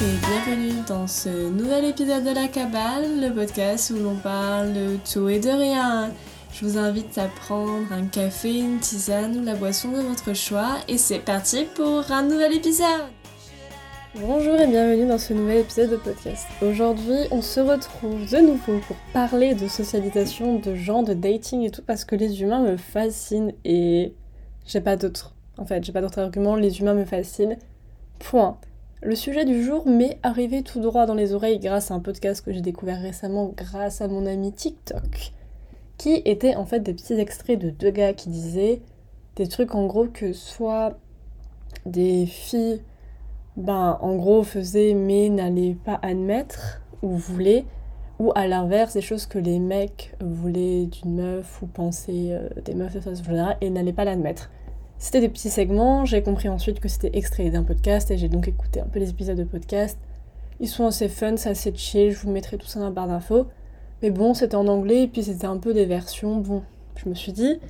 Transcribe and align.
et 0.00 0.44
bienvenue 0.44 0.84
dans 0.86 1.08
ce 1.08 1.48
nouvel 1.50 1.86
épisode 1.86 2.22
de 2.22 2.32
La 2.32 2.46
Cabale, 2.46 3.20
le 3.20 3.34
podcast 3.34 3.90
où 3.90 4.00
l'on 4.00 4.14
parle 4.14 4.72
de 4.72 4.96
tout 5.12 5.28
et 5.28 5.40
de 5.40 5.48
rien. 5.48 6.12
Je 6.52 6.64
vous 6.64 6.78
invite 6.78 7.18
à 7.18 7.26
prendre 7.26 7.92
un 7.92 8.06
café, 8.06 8.60
une 8.60 8.78
tisane 8.78 9.36
ou 9.38 9.44
la 9.44 9.56
boisson 9.56 9.90
de 9.90 10.00
votre 10.00 10.34
choix 10.34 10.76
et 10.86 10.98
c'est 10.98 11.18
parti 11.18 11.66
pour 11.74 12.12
un 12.12 12.22
nouvel 12.22 12.54
épisode 12.54 13.08
Bonjour 14.14 14.54
et 14.54 14.68
bienvenue 14.68 15.08
dans 15.08 15.18
ce 15.18 15.32
nouvel 15.32 15.58
épisode 15.58 15.90
de 15.90 15.96
podcast. 15.96 16.46
Aujourd'hui, 16.62 17.26
on 17.32 17.42
se 17.42 17.58
retrouve 17.58 18.30
de 18.30 18.38
nouveau 18.38 18.78
pour 18.86 18.96
parler 19.12 19.54
de 19.54 19.66
socialisation, 19.66 20.60
de 20.60 20.76
gens, 20.76 21.02
de 21.02 21.14
dating 21.14 21.62
et 21.62 21.70
tout 21.72 21.82
parce 21.82 22.04
que 22.04 22.14
les 22.14 22.40
humains 22.40 22.62
me 22.62 22.76
fascinent 22.76 23.52
et 23.64 24.14
j'ai 24.64 24.80
pas 24.80 24.96
d'autres. 24.96 25.34
En 25.56 25.66
fait, 25.66 25.82
j'ai 25.82 25.92
pas 25.92 26.02
d'autres 26.02 26.20
arguments, 26.20 26.54
les 26.54 26.78
humains 26.78 26.94
me 26.94 27.04
fascinent. 27.04 27.56
Point. 28.20 28.58
Le 29.00 29.14
sujet 29.14 29.44
du 29.44 29.62
jour 29.62 29.86
m'est 29.86 30.18
arrivé 30.24 30.64
tout 30.64 30.80
droit 30.80 31.06
dans 31.06 31.14
les 31.14 31.32
oreilles 31.32 31.60
grâce 31.60 31.92
à 31.92 31.94
un 31.94 32.00
podcast 32.00 32.44
que 32.44 32.52
j'ai 32.52 32.60
découvert 32.60 33.00
récemment 33.00 33.52
grâce 33.56 34.00
à 34.00 34.08
mon 34.08 34.26
ami 34.26 34.52
TikTok, 34.52 35.32
qui 35.98 36.20
était 36.24 36.56
en 36.56 36.64
fait 36.66 36.80
des 36.80 36.94
petits 36.94 37.14
extraits 37.14 37.60
de 37.60 37.70
deux 37.70 37.92
gars 37.92 38.12
qui 38.12 38.28
disaient 38.28 38.82
des 39.36 39.46
trucs 39.46 39.76
en 39.76 39.86
gros 39.86 40.06
que 40.06 40.32
soit 40.32 40.98
des 41.86 42.26
filles, 42.26 42.82
ben 43.56 43.98
en 44.02 44.16
gros 44.16 44.42
faisaient 44.42 44.94
mais 44.94 45.28
n'allaient 45.28 45.76
pas 45.84 46.00
admettre 46.02 46.80
ou 47.00 47.10
voulaient, 47.10 47.66
ou 48.18 48.32
à 48.34 48.48
l'inverse 48.48 48.94
des 48.94 49.00
choses 49.00 49.26
que 49.26 49.38
les 49.38 49.60
mecs 49.60 50.16
voulaient 50.20 50.86
d'une 50.86 51.14
meuf 51.14 51.62
ou 51.62 51.66
pensaient 51.68 52.32
euh, 52.32 52.48
des 52.64 52.74
meufs 52.74 52.96
et 53.60 53.70
n'allaient 53.70 53.92
pas 53.92 54.04
l'admettre. 54.04 54.50
C'était 55.00 55.20
des 55.20 55.28
petits 55.28 55.48
segments, 55.48 56.04
j'ai 56.04 56.22
compris 56.22 56.48
ensuite 56.48 56.80
que 56.80 56.88
c'était 56.88 57.16
extrait 57.16 57.50
d'un 57.50 57.62
podcast 57.62 58.10
et 58.10 58.18
j'ai 58.18 58.28
donc 58.28 58.48
écouté 58.48 58.80
un 58.80 58.86
peu 58.86 58.98
les 58.98 59.10
épisodes 59.10 59.38
de 59.38 59.44
podcast. 59.44 59.96
Ils 60.58 60.66
sont 60.66 60.86
assez 60.86 61.08
fun, 61.08 61.36
c'est 61.36 61.50
assez 61.50 61.72
chill, 61.72 62.10
je 62.10 62.18
vous 62.18 62.32
mettrai 62.32 62.58
tout 62.58 62.66
ça 62.66 62.80
dans 62.80 62.86
la 62.86 62.90
barre 62.90 63.06
d'infos. 63.06 63.46
Mais 64.02 64.10
bon, 64.10 64.34
c'était 64.34 64.56
en 64.56 64.66
anglais 64.66 65.04
et 65.04 65.06
puis 65.06 65.22
c'était 65.22 65.46
un 65.46 65.58
peu 65.58 65.72
des 65.72 65.84
versions. 65.84 66.38
Bon, 66.38 66.64
je 66.96 67.08
me 67.08 67.14
suis 67.14 67.30
dit, 67.30 67.60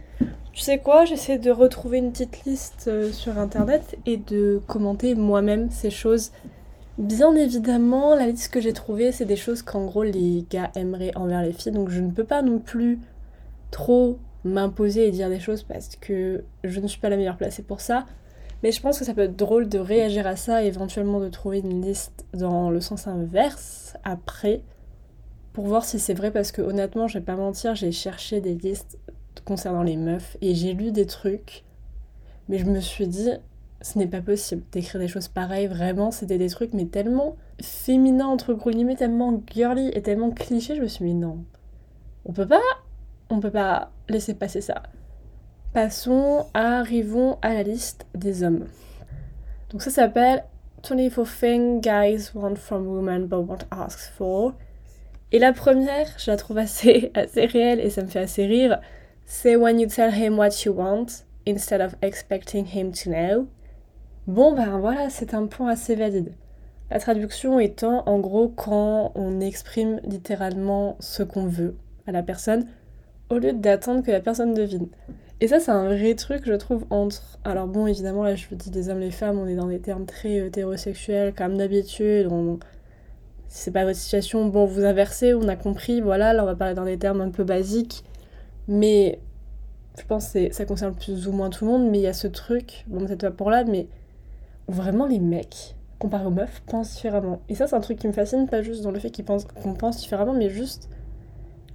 tu 0.55 0.63
sais 0.63 0.79
quoi, 0.79 1.05
j'essaie 1.05 1.39
de 1.39 1.51
retrouver 1.51 1.99
une 1.99 2.13
petite 2.13 2.45
liste 2.47 2.87
euh, 2.89 3.13
sur 3.13 3.39
internet 3.39 3.99
et 4.07 4.17
de 4.17 4.63
commenter 4.67 5.15
moi-même 5.15 5.71
ces 5.71 5.91
choses. 5.91 6.33
Bien 6.97 7.35
évidemment, 7.35 8.15
la 8.15 8.27
liste 8.27 8.51
que 8.51 8.61
j'ai 8.63 8.73
trouvée, 8.73 9.13
c'est 9.13 9.27
des 9.27 9.37
choses 9.37 9.61
qu'en 9.61 9.85
gros 9.85 10.03
les 10.03 10.47
gars 10.49 10.71
aimeraient 10.75 11.15
envers 11.15 11.43
les 11.43 11.53
filles, 11.53 11.73
donc 11.73 11.91
je 11.91 12.01
ne 12.01 12.11
peux 12.11 12.25
pas 12.25 12.41
non 12.41 12.59
plus 12.59 12.99
trop 13.71 14.19
m'imposer 14.45 15.07
et 15.07 15.11
dire 15.11 15.29
des 15.29 15.41
choses 15.41 15.63
parce 15.63 15.97
que 15.97 16.45
je 16.65 16.81
ne 16.81 16.87
suis 16.87 17.01
pas 17.01 17.09
la 17.09 17.17
meilleure 17.17 17.37
placée 17.37 17.63
pour 17.63 17.81
ça. 17.81 18.07
Mais 18.63 18.73
je 18.73 18.81
pense 18.81 18.99
que 18.99 19.05
ça 19.05 19.15
peut 19.15 19.23
être 19.23 19.37
drôle 19.37 19.69
de 19.69 19.79
réagir 19.79 20.27
à 20.27 20.37
ça 20.37 20.65
et 20.65 20.67
éventuellement 20.67 21.21
de 21.21 21.29
trouver 21.29 21.61
une 21.61 21.81
liste 21.81 22.27
dans 22.35 22.71
le 22.71 22.81
sens 22.81 23.07
inverse 23.07 23.97
après 24.05 24.63
pour 25.53 25.67
voir 25.67 25.85
si 25.85 25.99
c'est 25.99 26.15
vrai 26.15 26.31
parce 26.31 26.53
que 26.53 26.63
honnêtement, 26.63 27.09
je 27.09 27.19
vais 27.19 27.25
pas 27.25 27.37
mentir, 27.37 27.75
j'ai 27.75 27.93
cherché 27.93 28.41
des 28.41 28.55
listes 28.55 28.99
concernant 29.45 29.83
les 29.83 29.97
meufs 29.97 30.37
et 30.41 30.55
j'ai 30.55 30.73
lu 30.73 30.91
des 30.91 31.07
trucs 31.07 31.65
mais 32.49 32.59
je 32.59 32.65
me 32.65 32.81
suis 32.81 33.07
dit 33.07 33.31
ce 33.81 33.99
n'est 33.99 34.07
pas 34.09 34.21
possible 34.21 34.63
d'écrire 34.73 35.01
des 35.01 35.09
choses 35.09 35.29
pareilles, 35.29 35.69
vraiment, 35.69 36.11
c'était 36.11 36.39
des 36.39 36.49
trucs 36.49 36.75
mais 36.75 36.87
tellement 36.87 37.37
féminins 37.63 38.27
entre 38.27 38.53
gros 38.55 38.71
guillemets, 38.71 38.97
tellement 38.97 39.41
girly 39.53 39.89
et 39.95 40.03
tellement 40.03 40.31
cliché, 40.31 40.75
je 40.75 40.83
me 40.83 40.89
suis 40.89 41.05
dit 41.05 41.15
non. 41.15 41.45
On 42.25 42.33
peut 42.33 42.49
pas 42.49 42.61
on 43.31 43.41
peut 43.41 43.51
pas 43.51 43.91
laisser 44.09 44.35
passer 44.35 44.61
ça. 44.61 44.83
Passons, 45.73 46.47
arrivons 46.55 47.39
à 47.43 47.53
la 47.53 47.63
liste 47.63 48.07
des 48.15 48.43
hommes. 48.43 48.67
Donc 49.71 49.83
ça 49.83 49.91
s'appelle 49.91 50.45
24 50.83 51.25
things 51.27 51.81
guys 51.81 52.31
want 52.35 52.57
from 52.57 52.87
women 52.87 53.27
but 53.27 53.41
won't 53.41 53.67
ask 53.71 53.99
for. 54.13 54.55
Et 55.31 55.39
la 55.39 55.53
première, 55.53 56.07
je 56.19 56.31
la 56.31 56.37
trouve 56.37 56.59
assez, 56.59 57.11
assez 57.15 57.47
réelle 57.47 57.81
et 57.81 57.91
ça 57.91 58.03
me 58.03 58.09
fait 58.09 58.21
assez 58.21 58.47
rire. 58.47 58.81
C'est 59.27 59.57
when 59.57 59.79
you 59.79 59.87
tell 59.89 60.13
him 60.13 60.39
what 60.39 60.65
you 60.65 60.73
want 60.73 61.25
instead 61.47 61.83
of 61.83 61.95
expecting 62.01 62.65
him 62.65 62.93
to 62.93 63.11
know. 63.11 63.47
Bon 64.27 64.53
ben 64.53 64.79
voilà, 64.79 65.11
c'est 65.11 65.35
un 65.35 65.47
point 65.47 65.71
assez 65.71 65.95
valide. 65.95 66.33
La 66.91 66.99
traduction 66.99 67.61
étant 67.61 68.09
en 68.09 68.19
gros 68.19 68.49
quand 68.49 69.13
on 69.15 69.41
exprime 69.41 70.01
littéralement 70.05 70.97
ce 71.01 71.23
qu'on 71.23 71.47
veut 71.47 71.77
à 72.07 72.13
la 72.13 72.23
personne 72.23 72.67
au 73.31 73.39
lieu 73.39 73.53
d'attendre 73.53 74.03
que 74.03 74.11
la 74.11 74.21
personne 74.21 74.55
devine. 74.55 74.89
Et 75.41 75.47
ça, 75.47 75.61
c'est 75.61 75.71
un 75.71 75.87
vrai 75.87 76.15
truc, 76.15 76.43
je 76.45 76.55
trouve, 76.55 76.85
entre. 76.91 77.39
Alors, 77.45 77.69
bon, 77.69 77.87
évidemment, 77.87 78.25
là, 78.25 78.35
je 78.35 78.49
vous 78.49 78.57
dis 78.57 78.71
des 78.71 78.89
hommes, 78.89 78.99
les 78.99 79.13
femmes, 79.13 79.39
on 79.39 79.47
est 79.47 79.55
dans 79.55 79.69
des 79.69 79.79
termes 79.79 80.05
très 80.05 80.47
hétérosexuels, 80.47 81.33
comme 81.35 81.57
d'habitude. 81.57 82.27
On... 82.31 82.59
Si 83.47 83.65
c'est 83.65 83.71
pas 83.71 83.85
votre 83.85 83.99
situation, 83.99 84.47
bon, 84.47 84.67
vous 84.67 84.85
inversez, 84.85 85.33
on 85.35 85.49
a 85.49 85.57
compris, 85.57 86.01
voilà, 86.01 86.33
là, 86.33 86.43
on 86.43 86.47
va 86.47 86.57
parler 86.57 86.75
dans 86.75 86.85
des 86.85 86.99
termes 86.99 87.21
un 87.21 87.31
peu 87.31 87.45
basiques. 87.45 88.05
Mais 88.67 89.21
je 89.99 90.05
pense 90.05 90.33
que 90.33 90.53
ça 90.53 90.65
concerne 90.65 90.95
plus 90.95 91.29
ou 91.29 91.33
moins 91.33 91.51
tout 91.51 91.65
le 91.65 91.71
monde, 91.71 91.91
mais 91.91 91.99
il 91.99 92.03
y 92.03 92.09
a 92.09 92.13
ce 92.13 92.27
truc, 92.27 92.85
bon, 92.89 93.07
peut-être 93.07 93.23
pas 93.23 93.31
pour 93.31 93.51
là, 93.51 93.65
mais 93.65 93.87
vraiment 94.67 95.07
les 95.07 95.19
mecs, 95.21 95.77
comparé 95.99 96.27
aux 96.27 96.31
meufs, 96.31 96.63
pensent 96.67 96.95
différemment. 96.95 97.41
Et 97.49 97.55
ça, 97.55 97.67
c'est 97.67 97.77
un 97.77 97.81
truc 97.81 97.99
qui 97.99 98.09
me 98.09 98.13
fascine, 98.13 98.49
pas 98.49 98.63
juste 98.63 98.83
dans 98.83 98.91
le 98.91 98.99
fait 98.99 99.11
qu'ils 99.11 99.25
pensent 99.25 99.45
qu'on 99.45 99.75
pense 99.75 99.99
différemment, 99.99 100.35
mais 100.35 100.51
juste 100.51 100.91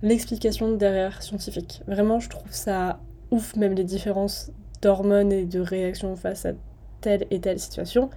l'explication 0.04 0.74
derrière 0.74 1.24
scientifique. 1.24 1.82
Vraiment, 1.88 2.20
je 2.20 2.30
trouve 2.30 2.52
ça 2.52 3.00
ouf, 3.32 3.56
même 3.56 3.74
les 3.74 3.86
différences 3.86 4.52
d'hormones 4.82 5.32
et 5.32 5.46
de 5.46 5.60
réactions 5.60 6.16
face 6.16 6.46
à 6.46 6.52
telle 7.02 7.26
et 7.32 7.40
telle 7.40 7.60
situation. 7.60 8.10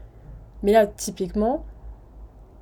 Mais 0.63 0.73
là, 0.73 0.87
typiquement, 0.87 1.65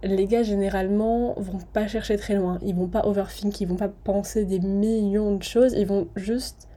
les 0.03 0.27
gars 0.27 0.43
généralement 0.43 1.35
vont 1.39 1.59
pas 1.73 1.89
chercher 1.89 2.17
très 2.17 2.35
loin, 2.35 2.59
ils 2.63 2.75
vont 2.75 2.89
pas 2.89 3.07
overthink, 3.07 3.61
ils 3.61 3.67
vont 3.67 3.77
pas 3.77 3.89
penser 3.89 4.45
des 4.45 4.61
millions 4.61 5.35
de 5.35 5.43
choses, 5.43 5.73
ils 5.73 5.87
vont 5.87 6.09
juste 6.15 6.69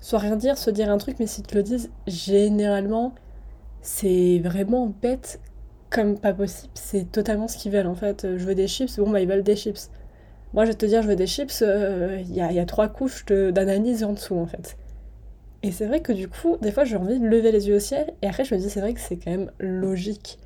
soit 0.00 0.18
rien 0.18 0.36
dire, 0.36 0.58
se 0.58 0.70
dire 0.70 0.90
un 0.90 0.98
truc, 0.98 1.16
mais 1.20 1.26
s'ils 1.26 1.46
te 1.46 1.54
le 1.54 1.62
disent, 1.62 1.90
généralement, 2.08 3.14
c'est 3.80 4.40
vraiment 4.40 4.92
bête 5.00 5.40
comme 5.90 6.18
pas 6.18 6.34
possible, 6.34 6.72
c'est 6.74 7.12
totalement 7.12 7.46
ce 7.46 7.56
qu'ils 7.56 7.70
veulent 7.70 7.86
en 7.86 7.94
fait. 7.94 8.26
Je 8.36 8.44
veux 8.44 8.56
des 8.56 8.66
chips, 8.66 8.98
bon 8.98 9.10
bah 9.10 9.20
ils 9.20 9.28
veulent 9.28 9.44
des 9.44 9.54
chips. 9.54 9.90
Moi, 10.54 10.64
je 10.64 10.70
vais 10.70 10.76
te 10.76 10.86
dire, 10.86 11.02
je 11.02 11.08
veux 11.08 11.16
des 11.16 11.26
chips, 11.26 11.60
il 11.60 11.66
euh, 11.66 12.20
y, 12.30 12.40
a, 12.40 12.64
trois 12.64 12.86
couches 12.86 13.26
d'analyse 13.26 14.04
en 14.04 14.12
dessous, 14.12 14.36
en 14.36 14.46
fait. 14.46 14.76
Et 15.64 15.72
c'est 15.72 15.86
vrai 15.86 16.00
que 16.00 16.12
du 16.12 16.28
coup, 16.28 16.56
des 16.62 16.70
fois, 16.70 16.84
j'ai 16.84 16.96
envie 16.96 17.18
de 17.18 17.26
lever 17.26 17.50
les 17.50 17.66
yeux 17.66 17.76
au 17.76 17.80
ciel, 17.80 18.12
et 18.22 18.28
après, 18.28 18.44
je 18.44 18.54
me 18.54 18.60
dis, 18.60 18.70
c'est 18.70 18.80
vrai 18.80 18.94
que 18.94 19.00
c'est 19.00 19.16
quand 19.16 19.32
même 19.32 19.50
logique. 19.58 20.38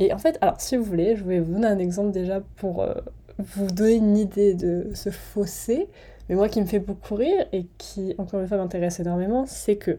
Et 0.00 0.12
en 0.12 0.18
fait, 0.18 0.36
alors, 0.40 0.60
si 0.60 0.76
vous 0.76 0.82
voulez, 0.82 1.14
je 1.14 1.22
vais 1.22 1.38
vous 1.38 1.52
donner 1.52 1.68
un 1.68 1.78
exemple 1.78 2.10
déjà 2.10 2.42
pour 2.56 2.82
euh, 2.82 2.92
vous 3.38 3.68
donner 3.68 3.94
une 3.94 4.16
idée 4.16 4.54
de 4.54 4.88
ce 4.94 5.10
fossé, 5.10 5.86
mais 6.28 6.34
moi 6.34 6.48
qui 6.48 6.60
me 6.60 6.66
fait 6.66 6.80
beaucoup 6.80 7.14
rire, 7.14 7.46
et 7.52 7.66
qui, 7.78 8.16
encore 8.18 8.40
une 8.40 8.48
fois, 8.48 8.56
m'intéresse 8.56 8.98
énormément, 8.98 9.44
c'est 9.46 9.76
que 9.76 9.98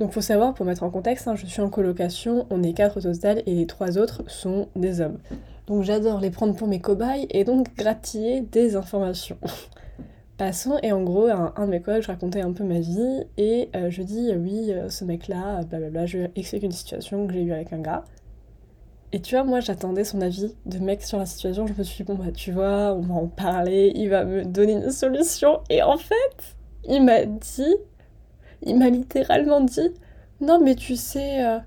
donc 0.00 0.10
faut 0.10 0.20
savoir, 0.20 0.54
pour 0.54 0.66
mettre 0.66 0.82
en 0.82 0.90
contexte, 0.90 1.28
hein, 1.28 1.36
je 1.36 1.46
suis 1.46 1.62
en 1.62 1.68
colocation, 1.68 2.46
on 2.50 2.64
est 2.64 2.72
quatre 2.72 2.98
au 2.98 3.00
total 3.00 3.44
et 3.46 3.54
les 3.54 3.66
trois 3.68 3.98
autres 3.98 4.24
sont 4.26 4.66
des 4.74 5.00
hommes. 5.00 5.18
Donc 5.66 5.84
j'adore 5.84 6.20
les 6.20 6.30
prendre 6.30 6.54
pour 6.54 6.66
mes 6.66 6.80
cobayes 6.80 7.26
et 7.30 7.44
donc 7.44 7.74
grattiller 7.76 8.40
des 8.40 8.76
informations. 8.76 9.38
Passons, 10.38 10.78
et 10.82 10.90
en 10.90 11.02
gros, 11.02 11.28
un, 11.28 11.52
de 11.66 11.70
mes 11.70 11.80
collègues, 11.80 12.02
je 12.02 12.08
racontais 12.08 12.40
un 12.40 12.52
peu 12.52 12.64
ma 12.64 12.80
vie, 12.80 13.22
et 13.36 13.68
euh, 13.76 13.90
je 13.90 14.02
dis, 14.02 14.32
oui, 14.34 14.72
euh, 14.72 14.88
ce 14.88 15.04
mec-là, 15.04 15.62
blablabla, 15.62 16.06
je 16.06 16.18
explique 16.34 16.64
une 16.64 16.72
situation 16.72 17.26
que 17.26 17.34
j'ai 17.34 17.42
eue 17.42 17.52
avec 17.52 17.72
un 17.72 17.80
gars. 17.80 18.04
Et 19.12 19.20
tu 19.20 19.36
vois, 19.36 19.44
moi, 19.44 19.60
j'attendais 19.60 20.04
son 20.04 20.20
avis 20.20 20.56
de 20.66 20.78
mec 20.78 21.02
sur 21.02 21.18
la 21.18 21.26
situation, 21.26 21.66
je 21.66 21.74
me 21.74 21.82
suis 21.84 22.02
dit, 22.02 22.12
bon, 22.12 22.18
bah, 22.18 22.32
tu 22.32 22.50
vois, 22.50 22.94
on 22.94 23.02
va 23.02 23.14
en 23.14 23.28
parler, 23.28 23.92
il 23.94 24.08
va 24.08 24.24
me 24.24 24.44
donner 24.44 24.72
une 24.72 24.90
solution, 24.90 25.60
et 25.70 25.82
en 25.82 25.98
fait, 25.98 26.56
il 26.88 27.04
m'a 27.04 27.24
dit, 27.24 27.76
il 28.62 28.78
m'a 28.78 28.88
littéralement 28.88 29.60
dit, 29.60 29.90
non, 30.40 30.60
mais 30.60 30.74
tu 30.74 30.96
sais... 30.96 31.60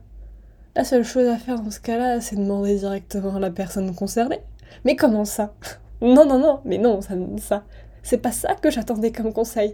La 0.76 0.84
seule 0.84 1.06
chose 1.06 1.28
à 1.30 1.38
faire 1.38 1.62
dans 1.62 1.72
ce 1.72 1.80
cas-là, 1.80 2.20
c'est 2.20 2.36
demander 2.36 2.76
directement 2.76 3.38
à 3.38 3.40
la 3.40 3.50
personne 3.50 3.96
concernée. 3.96 4.42
Mais 4.84 4.98
comment 4.98 5.24
ça? 5.24 5.54
Non, 6.02 6.26
non, 6.26 6.38
non, 6.38 6.60
mais 6.66 6.78
non, 6.78 7.00
ça, 7.00 7.14
ça 7.38 7.64
c'est 8.04 8.18
pas 8.18 8.34
ça 8.34 8.56
que 8.56 8.70
j'attendais 8.70 9.14
comme 9.14 9.32
conseil. 9.32 9.74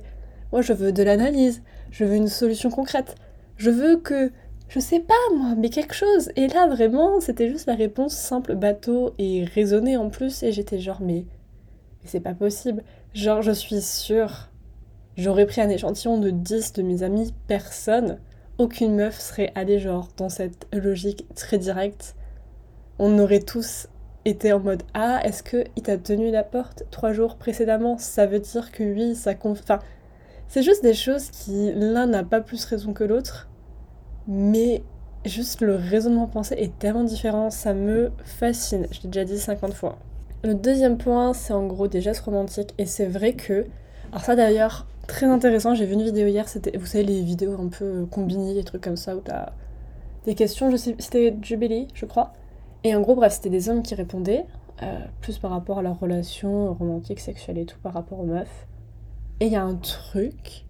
Moi, 0.52 0.62
je 0.62 0.74
veux 0.74 0.92
de 0.92 1.02
l'analyse, 1.02 1.64
je 1.90 2.06
veux 2.06 2.16
une 2.16 2.28
solution 2.28 2.70
concrète. 2.70 3.16
Je 3.58 3.72
veux 3.72 3.98
que, 3.98 4.32
je 4.70 4.80
sais 4.80 5.00
pas 5.00 5.16
moi, 5.36 5.56
mais 5.58 5.70
quelque 5.70 5.96
chose. 5.96 6.32
Et 6.36 6.48
là, 6.48 6.68
vraiment, 6.68 7.20
c'était 7.20 7.50
juste 7.50 7.66
la 7.66 7.76
réponse 7.76 8.14
simple, 8.14 8.54
bateau 8.54 9.16
et 9.18 9.44
raisonnée 9.44 9.98
en 9.98 10.12
plus. 10.12 10.44
Et 10.44 10.52
j'étais 10.52 10.78
genre, 10.78 11.02
mais, 11.02 11.26
mais 12.04 12.06
c'est 12.06 12.20
pas 12.20 12.36
possible. 12.36 12.84
Genre, 13.16 13.42
je 13.42 13.52
suis 13.52 13.82
sûre, 13.82 14.50
j'aurais 15.18 15.48
pris 15.48 15.62
un 15.62 15.70
échantillon 15.70 16.20
de 16.20 16.30
10 16.30 16.74
de 16.74 16.84
mes 16.84 17.02
amis, 17.02 17.34
personne 17.48 18.20
aucune 18.62 18.96
meuf 18.96 19.20
serait 19.20 19.52
allée 19.56 19.80
genre 19.80 20.10
dans 20.18 20.30
cette 20.30 20.68
logique 20.72 21.26
très 21.36 21.58
directe. 21.58 22.16
On 23.00 23.18
aurait 23.18 23.40
tous 23.40 23.88
été 24.24 24.54
en 24.54 24.60
mode 24.60 24.84
Ah, 24.94 25.20
est-ce 25.24 25.42
que 25.42 25.64
il 25.76 25.82
t'a 25.82 25.98
tenu 25.98 26.30
la 26.30 26.44
porte 26.44 26.84
trois 26.92 27.12
jours 27.12 27.38
précédemment? 27.38 27.98
Ça 27.98 28.28
veut 28.28 28.40
dire 28.40 28.72
que 28.72 28.84
oui, 28.84 29.16
ça 29.16 29.34
compte. 29.34 29.64
C'est 30.48 30.62
juste 30.62 30.84
des 30.84 30.94
choses 30.94 31.32
qui 31.32 31.72
l'un 31.74 32.06
n'a 32.06 32.24
pas 32.24 32.40
plus 32.40 32.64
raison 32.66 32.94
que 32.94 33.04
l'autre, 33.04 33.50
mais 34.28 34.84
juste 35.26 35.62
le 35.62 35.76
raisonnement 35.76 36.28
pensé 36.28 36.54
est 36.56 36.78
tellement 36.78 37.04
différent, 37.04 37.50
ça 37.50 37.74
me 37.74 38.12
fascine. 38.24 38.86
Je 38.92 39.02
l'ai 39.02 39.10
déjà 39.10 39.26
dit 39.26 39.40
50 39.40 39.74
fois. 39.74 39.98
Le 40.44 40.54
deuxième 40.54 41.00
point, 41.00 41.34
c'est 41.34 41.54
en 41.54 41.66
gros 41.66 41.88
des 41.88 42.02
gestes 42.02 42.22
romantiques. 42.22 42.76
Et 42.78 42.86
c'est 42.86 43.08
vrai 43.08 43.34
que. 43.34 43.66
Alors, 44.12 44.24
ça 44.24 44.36
d'ailleurs, 44.36 44.86
très 45.12 45.26
intéressant. 45.26 45.76
J'ai 45.76 45.86
vu 45.86 45.94
une 45.94 46.04
vidéo 46.04 46.28
hier, 46.28 46.48
c'était. 46.48 46.78
Vous 46.78 46.86
savez, 46.86 47.04
les 47.04 47.22
vidéos 47.22 47.60
un 47.60 47.68
peu 47.68 48.06
combinées, 48.06 48.54
des 48.54 48.64
trucs 48.64 48.82
comme 48.82 48.96
ça, 48.96 49.16
où 49.16 49.20
t'as 49.20 49.52
des 50.26 50.36
questions. 50.36 50.72
Je 50.72 50.78
sais, 50.78 50.96
c'était 51.00 51.36
Jubilee, 51.42 51.88
je 51.94 52.06
crois. 52.06 52.34
Et 52.84 52.96
en 52.96 53.02
gros, 53.02 53.16
bref, 53.16 53.34
c'était 53.34 53.50
des 53.50 53.70
hommes 53.70 53.84
qui 53.84 53.94
répondaient, 53.94 54.46
euh, 54.82 55.00
plus 55.20 55.38
par 55.38 55.52
rapport 55.52 55.80
à 55.80 55.82
leur 55.82 56.00
relation 56.00 56.74
romantique, 56.74 57.20
sexuelle 57.20 57.58
et 57.58 57.66
tout, 57.66 57.78
par 57.84 57.94
rapport 57.94 58.20
aux 58.20 58.26
meufs. 58.26 58.68
Et 59.40 59.48
il 59.48 59.52
y 59.52 59.58
a 59.58 59.64
un 59.64 59.76
truc. 59.76 60.66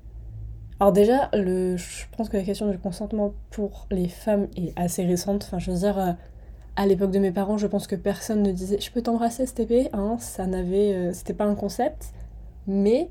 Alors 0.79 0.91
déjà, 0.91 1.29
le, 1.33 1.77
je 1.77 2.05
pense 2.17 2.27
que 2.27 2.37
la 2.37 2.43
question 2.43 2.69
du 2.69 2.79
consentement 2.79 3.33
pour 3.51 3.85
les 3.91 4.07
femmes 4.07 4.47
est 4.57 4.73
assez 4.75 5.05
récente. 5.05 5.43
Enfin, 5.43 5.59
je 5.59 5.71
veux 5.71 5.77
dire, 5.77 5.99
euh, 5.99 6.11
à 6.75 6.87
l'époque 6.87 7.11
de 7.11 7.19
mes 7.19 7.31
parents, 7.31 7.57
je 7.57 7.67
pense 7.67 7.85
que 7.85 7.95
personne 7.95 8.41
ne 8.41 8.51
disait 8.51 8.79
je 8.79 8.91
peux 8.91 9.03
t'embrasser 9.03 9.45
épée. 9.59 9.89
Hein, 9.93 10.17
ça 10.19 10.47
n'avait, 10.47 10.93
euh, 10.93 11.13
c'était 11.13 11.35
pas 11.35 11.45
un 11.45 11.55
concept. 11.55 12.13
Mais 12.65 13.07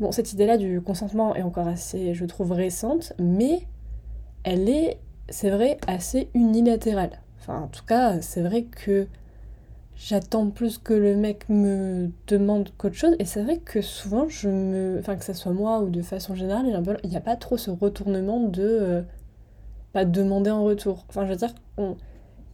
bon, 0.00 0.12
cette 0.12 0.32
idée-là 0.32 0.58
du 0.58 0.80
consentement 0.80 1.34
est 1.34 1.42
encore 1.42 1.68
assez, 1.68 2.14
je 2.14 2.24
trouve, 2.24 2.52
récente, 2.52 3.12
mais 3.18 3.66
elle 4.44 4.68
est, 4.68 4.98
c'est 5.28 5.50
vrai, 5.50 5.78
assez 5.86 6.28
unilatérale. 6.34 7.20
Enfin, 7.40 7.62
en 7.62 7.68
tout 7.68 7.84
cas, 7.84 8.20
c'est 8.20 8.42
vrai 8.42 8.64
que 8.64 9.06
j'attends 9.96 10.50
plus 10.50 10.78
que 10.78 10.94
le 10.94 11.16
mec 11.16 11.48
me 11.48 12.10
demande 12.26 12.70
qu'autre 12.76 12.96
chose. 12.96 13.16
Et 13.18 13.24
c'est 13.24 13.42
vrai 13.42 13.58
que 13.58 13.80
souvent, 13.82 14.28
je 14.28 14.48
me. 14.48 14.98
Enfin, 14.98 15.16
que 15.16 15.24
ce 15.24 15.32
soit 15.32 15.52
moi 15.52 15.80
ou 15.80 15.90
de 15.90 16.02
façon 16.02 16.34
générale, 16.34 16.64
il 17.04 17.10
n'y 17.10 17.16
a 17.16 17.20
pas 17.20 17.36
trop 17.36 17.56
ce 17.56 17.70
retournement 17.70 18.40
de. 18.40 18.62
Euh, 18.62 19.02
pas 19.92 20.04
demander 20.04 20.50
en 20.50 20.64
retour. 20.64 21.04
Enfin, 21.08 21.24
je 21.24 21.30
veux 21.30 21.36
dire, 21.36 21.54
il 21.78 21.94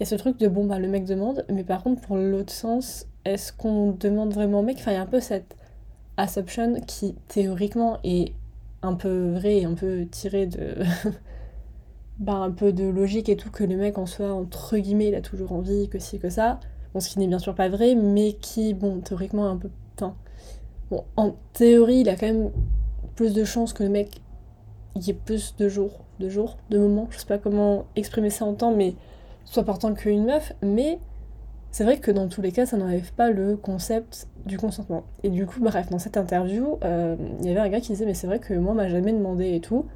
y 0.01 0.03
a 0.03 0.07
ce 0.07 0.15
truc 0.15 0.39
de 0.39 0.47
bon, 0.47 0.67
bah 0.67 0.79
le 0.79 0.89
mec 0.89 1.05
demande, 1.05 1.45
mais 1.51 1.65
par 1.65 1.83
contre, 1.83 2.03
pour 2.03 2.17
l'autre 2.17 2.53
sens, 2.53 3.07
est-ce 3.25 3.53
qu'on 3.53 3.93
demande 3.93 4.33
vraiment 4.35 4.61
au 4.61 4.63
mec? 4.63 4.77
Enfin, 4.79 4.93
il 4.93 4.95
y 4.95 4.99
a 4.99 5.03
un 5.03 5.07
peu 5.07 5.21
cette 5.21 5.57
assumption 6.20 6.81
qui, 6.87 7.14
théoriquement, 7.28 7.99
est 8.05 8.32
un 8.82 8.94
peu 8.94 9.32
vrai 9.32 9.58
et 9.58 9.64
un 9.64 9.75
peu 9.75 10.06
tiré 10.11 10.46
de. 10.46 10.76
bah, 12.19 12.34
un 12.34 12.50
peu 12.50 12.72
de 12.72 12.84
logique 12.84 13.28
et 13.28 13.37
tout, 13.37 13.50
que 13.50 13.64
le 13.64 13.76
mec 13.76 13.99
en 13.99 14.06
soit, 14.06 14.32
entre 14.32 14.76
guillemets, 14.78 15.08
il 15.08 15.14
a 15.14 15.20
toujours 15.22 15.52
envie, 15.52 15.88
que 15.88 15.99
si, 15.99 16.19
que 16.19 16.31
ça. 16.31 16.61
Bon, 16.94 17.00
ce 17.00 17.08
qui 17.08 17.19
n'est 17.19 17.28
bien 17.28 17.38
sûr 17.38 17.55
pas 17.55 17.69
vrai, 17.69 17.94
mais 17.94 18.34
qui, 18.34 18.75
bon, 18.75 19.00
théoriquement, 19.00 19.49
un 19.49 19.56
peu. 19.56 19.70
Enfin, 19.96 20.14
en 21.17 21.34
théorie, 21.52 22.00
il 22.00 22.08
a 22.08 22.17
quand 22.17 22.26
même 22.26 22.50
plus 23.14 23.32
de 23.34 23.44
chances 23.44 23.72
que 23.72 23.82
le 23.82 23.90
mec 23.90 24.20
y 24.96 25.11
ait 25.11 25.14
plus 25.14 25.56
de 25.56 25.69
jours, 25.69 26.00
de 26.19 26.28
jours, 26.28 26.56
de 26.70 26.78
moments, 26.78 27.06
je 27.11 27.19
sais 27.19 27.26
pas 27.26 27.38
comment 27.38 27.84
exprimer 27.96 28.31
ça 28.31 28.44
en 28.44 28.55
temps, 28.55 28.75
mais 28.75 28.94
soit 29.44 29.62
portant 29.62 29.94
qu'une 29.94 30.25
meuf, 30.25 30.52
mais 30.62 30.99
c'est 31.70 31.84
vrai 31.84 31.99
que 31.99 32.11
dans 32.11 32.28
tous 32.28 32.43
les 32.43 32.52
cas, 32.52 32.67
ça 32.67 32.76
n'enlève 32.76 33.12
pas 33.12 33.31
le 33.31 33.56
concept 33.56 34.26
du 34.47 34.59
consentement. 34.59 35.05
Et 35.23 35.31
du 35.31 35.47
coup, 35.47 35.61
bref, 35.61 35.91
dans 35.91 35.99
cette 35.99 36.17
interview, 36.17 36.79
euh, 36.85 37.17
il 37.41 37.47
y 37.47 37.51
avait 37.51 37.61
un 37.61 37.69
gars 37.69 37.81
qui 37.81 37.93
disait, 37.93 38.07
mais 38.07 38.15
c'est 38.15 38.27
vrai 38.27 38.39
que 38.39 38.55
moi, 38.55 38.73
on 38.73 38.75
m'a 38.75 38.89
jamais 38.89 39.13
demandé 39.13 39.55
et 39.55 39.61
tout. 39.61 39.87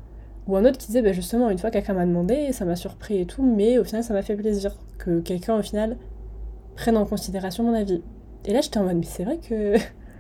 Ou 0.47 0.57
un 0.57 0.65
autre 0.65 0.79
qui 0.79 0.89
disait, 0.89 1.03
bah 1.03 1.13
justement, 1.13 1.49
une 1.49 1.59
fois 1.59 1.71
quelqu'un 1.71 1.95
m'a 1.95 2.05
demandé, 2.05 2.53
ça 2.53 2.65
m'a 2.65 2.77
surpris 2.77 3.19
et 3.19 3.27
tout, 3.27 3.43
mais 3.43 3.79
au 3.79 3.85
final, 3.85 4.05
ça 4.05 4.13
m'a 4.13 4.23
fait 4.23 4.37
plaisir 4.37 4.77
que 4.99 5.21
quelqu'un, 5.21 5.57
au 5.59 5.63
final, 5.63 5.97
prenne 6.77 6.97
en 6.97 7.07
considération 7.07 7.65
mon 7.65 7.75
avis. 7.75 8.03
Et 8.45 8.53
là, 8.53 8.61
j'étais 8.61 8.79
en 8.79 8.85
mode, 8.85 8.97
mais 8.97 9.07
c'est 9.07 9.25
vrai 9.25 9.39
que 9.39 9.75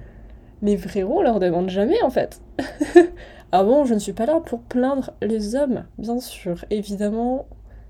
les 0.62 0.76
frérots, 0.78 1.18
on 1.18 1.22
leur 1.22 1.40
demande 1.40 1.68
jamais, 1.68 2.02
en 2.02 2.10
fait. 2.10 2.40
ah 3.52 3.64
bon, 3.64 3.84
je 3.84 3.94
ne 3.94 3.98
suis 3.98 4.14
pas 4.14 4.24
là 4.24 4.40
pour 4.40 4.60
plaindre 4.62 5.12
les 5.20 5.56
hommes, 5.56 5.84
bien 5.98 6.18
sûr. 6.20 6.64
Évidemment, 6.70 7.46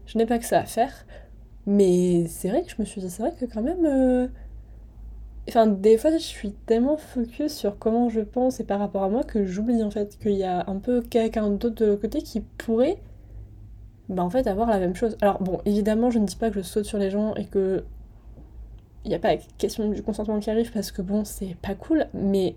je 0.06 0.18
n'ai 0.18 0.26
pas 0.26 0.38
que 0.38 0.44
ça 0.44 0.58
à 0.58 0.64
faire. 0.64 1.06
Mais 1.66 2.26
c'est 2.26 2.48
vrai 2.48 2.62
que 2.62 2.70
je 2.70 2.76
me 2.78 2.84
suis 2.84 3.00
dit, 3.00 3.10
c'est 3.10 3.22
vrai 3.22 3.32
que 3.38 3.44
quand 3.46 3.62
même... 3.62 3.86
Euh, 3.86 4.26
Enfin, 5.48 5.66
des 5.66 5.98
fois, 5.98 6.10
je 6.10 6.18
suis 6.18 6.52
tellement 6.52 6.96
focus 6.96 7.52
sur 7.52 7.78
comment 7.78 8.08
je 8.08 8.20
pense 8.20 8.60
et 8.60 8.64
par 8.64 8.78
rapport 8.78 9.02
à 9.04 9.08
moi 9.08 9.24
que 9.24 9.44
j'oublie 9.44 9.82
en 9.82 9.90
fait 9.90 10.18
qu'il 10.18 10.32
y 10.32 10.44
a 10.44 10.64
un 10.68 10.76
peu 10.76 11.02
quelqu'un 11.02 11.50
d'autre 11.50 11.74
de 11.76 11.86
l'autre 11.86 12.00
côté 12.00 12.22
qui 12.22 12.40
pourrait, 12.40 12.96
bah 14.08 14.22
en 14.22 14.30
fait, 14.30 14.46
avoir 14.46 14.68
la 14.70 14.78
même 14.78 14.94
chose. 14.94 15.16
Alors 15.20 15.42
bon, 15.42 15.60
évidemment, 15.66 16.10
je 16.10 16.18
ne 16.18 16.26
dis 16.26 16.36
pas 16.36 16.50
que 16.50 16.56
je 16.56 16.62
saute 16.62 16.86
sur 16.86 16.98
les 16.98 17.10
gens 17.10 17.34
et 17.34 17.44
que 17.44 17.84
il 19.04 19.08
n'y 19.08 19.14
a 19.14 19.18
pas 19.18 19.34
la 19.34 19.40
question 19.58 19.90
du 19.90 20.02
consentement 20.02 20.40
qui 20.40 20.50
arrive 20.50 20.72
parce 20.72 20.90
que 20.90 21.02
bon, 21.02 21.24
c'est 21.24 21.56
pas 21.56 21.74
cool, 21.74 22.06
mais 22.14 22.56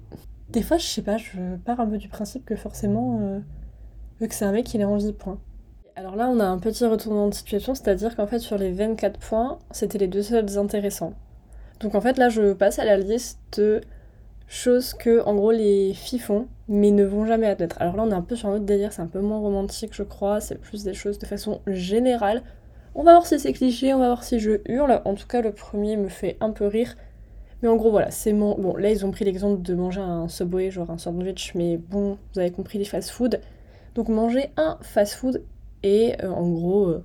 des 0.49 0.61
fois, 0.61 0.77
je 0.77 0.85
sais 0.85 1.01
pas, 1.01 1.17
je 1.17 1.57
pars 1.65 1.79
un 1.81 1.87
peu 1.87 1.97
du 1.97 2.07
principe 2.07 2.45
que 2.45 2.55
forcément, 2.55 3.19
euh, 3.21 3.39
que 4.25 4.33
c'est 4.33 4.45
un 4.45 4.53
mec, 4.53 4.73
il 4.73 4.79
est 4.79 4.85
envie, 4.85 5.11
point. 5.11 5.39
Alors 5.97 6.15
là, 6.15 6.29
on 6.29 6.39
a 6.39 6.45
un 6.45 6.59
petit 6.59 6.85
retournement 6.85 7.27
de 7.27 7.33
situation, 7.33 7.75
c'est-à-dire 7.75 8.15
qu'en 8.15 8.27
fait, 8.27 8.39
sur 8.39 8.57
les 8.57 8.71
24 8.71 9.19
points, 9.19 9.59
c'était 9.71 9.97
les 9.97 10.07
deux 10.07 10.21
seuls 10.21 10.57
intéressants. 10.57 11.13
Donc 11.79 11.95
en 11.95 12.01
fait 12.01 12.17
là 12.17 12.29
je 12.29 12.53
passe 12.53 12.79
à 12.79 12.85
la 12.85 12.97
liste 12.97 13.39
de 13.57 13.81
choses 14.47 14.93
que 14.93 15.23
en 15.25 15.35
gros 15.35 15.51
les 15.51 15.93
filles 15.93 16.19
font 16.19 16.47
mais 16.67 16.91
ne 16.91 17.03
vont 17.03 17.25
jamais 17.25 17.47
admettre. 17.47 17.75
Alors 17.79 17.95
là 17.95 18.03
on 18.03 18.11
est 18.11 18.15
un 18.15 18.21
peu 18.21 18.35
sur 18.35 18.49
un 18.49 18.55
autre 18.55 18.65
délire, 18.65 18.93
c'est 18.93 19.01
un 19.01 19.07
peu 19.07 19.21
moins 19.21 19.39
romantique 19.39 19.91
je 19.93 20.03
crois, 20.03 20.41
c'est 20.41 20.59
plus 20.59 20.83
des 20.83 20.93
choses 20.93 21.19
de 21.19 21.25
façon 21.25 21.61
générale. 21.67 22.43
On 22.95 23.03
va 23.03 23.11
voir 23.11 23.27
si 23.27 23.39
c'est 23.39 23.53
cliché, 23.53 23.93
on 23.93 23.99
va 23.99 24.07
voir 24.07 24.23
si 24.23 24.39
je 24.39 24.59
hurle. 24.65 25.01
En 25.05 25.13
tout 25.13 25.27
cas 25.27 25.41
le 25.41 25.51
premier 25.51 25.97
me 25.97 26.07
fait 26.07 26.35
un 26.41 26.49
peu 26.49 26.65
rire. 26.65 26.95
Mais 27.61 27.69
en 27.69 27.75
gros 27.75 27.91
voilà, 27.91 28.09
c'est 28.11 28.33
mon... 28.33 28.55
Bon 28.57 28.75
là 28.75 28.89
ils 28.89 29.05
ont 29.05 29.11
pris 29.11 29.25
l'exemple 29.25 29.61
de 29.61 29.75
manger 29.75 30.01
un 30.01 30.27
Subway, 30.27 30.71
genre 30.71 30.89
un 30.89 30.97
sandwich, 30.97 31.53
mais 31.55 31.77
bon, 31.77 32.17
vous 32.33 32.39
avez 32.39 32.51
compris 32.51 32.79
les 32.79 32.85
fast-food. 32.85 33.39
Donc 33.95 34.09
manger 34.09 34.49
un 34.57 34.77
fast-food 34.81 35.43
et 35.83 36.15
euh, 36.23 36.29
en 36.29 36.49
gros... 36.49 36.87
Euh, 36.87 37.03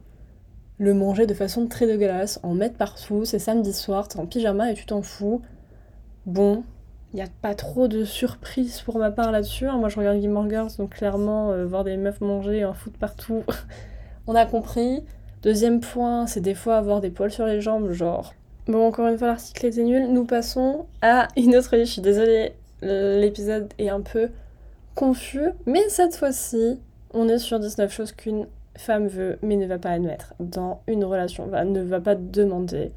le 0.82 0.94
manger 0.94 1.28
de 1.28 1.34
façon 1.34 1.68
très 1.68 1.86
dégueulasse, 1.86 2.40
en 2.42 2.54
mettre 2.54 2.76
partout, 2.76 3.24
c'est 3.24 3.38
samedi 3.38 3.72
soir, 3.72 4.08
t'es 4.08 4.18
en 4.18 4.26
pyjama 4.26 4.72
et 4.72 4.74
tu 4.74 4.84
t'en 4.84 5.00
fous. 5.00 5.40
Bon, 6.26 6.64
il 7.12 7.16
n'y 7.16 7.22
a 7.22 7.28
pas 7.40 7.54
trop 7.54 7.86
de 7.86 8.04
surprises 8.04 8.80
pour 8.80 8.98
ma 8.98 9.12
part 9.12 9.30
là-dessus. 9.30 9.68
Hein. 9.68 9.76
Moi 9.76 9.88
je 9.88 9.96
regarde 9.96 10.18
Gilmore 10.18 10.50
Girls, 10.50 10.72
donc 10.78 10.96
clairement, 10.96 11.52
euh, 11.52 11.66
voir 11.66 11.84
des 11.84 11.96
meufs 11.96 12.20
manger 12.20 12.64
en 12.64 12.74
foot 12.74 12.94
partout, 12.98 13.44
on 14.26 14.34
a 14.34 14.44
compris. 14.44 15.04
Deuxième 15.42 15.78
point, 15.78 16.26
c'est 16.26 16.40
des 16.40 16.54
fois 16.54 16.78
avoir 16.78 17.00
des 17.00 17.10
poils 17.10 17.30
sur 17.30 17.46
les 17.46 17.60
jambes, 17.60 17.92
genre. 17.92 18.34
Bon, 18.66 18.84
encore 18.84 19.06
une 19.06 19.18
fois, 19.18 19.28
l'article 19.28 19.66
était 19.66 19.84
nul. 19.84 20.08
Nous 20.12 20.24
passons 20.24 20.86
à 21.00 21.28
une 21.36 21.54
autre 21.54 21.76
Je 21.78 21.84
suis 21.84 22.02
désolée, 22.02 22.54
l'épisode 22.80 23.72
est 23.78 23.88
un 23.88 24.00
peu 24.00 24.30
confus, 24.96 25.50
mais 25.64 25.88
cette 25.88 26.16
fois-ci, 26.16 26.80
on 27.14 27.28
est 27.28 27.38
sur 27.38 27.60
19 27.60 27.92
choses 27.92 28.10
qu'une 28.10 28.46
femme 28.76 29.06
veut 29.06 29.38
mais 29.42 29.56
ne 29.56 29.66
va 29.66 29.78
pas 29.78 29.90
admettre 29.90 30.34
dans 30.40 30.82
une 30.86 31.04
relation, 31.04 31.46
va, 31.46 31.64
ne 31.64 31.82
va 31.82 32.00
pas 32.00 32.14
demander. 32.14 32.92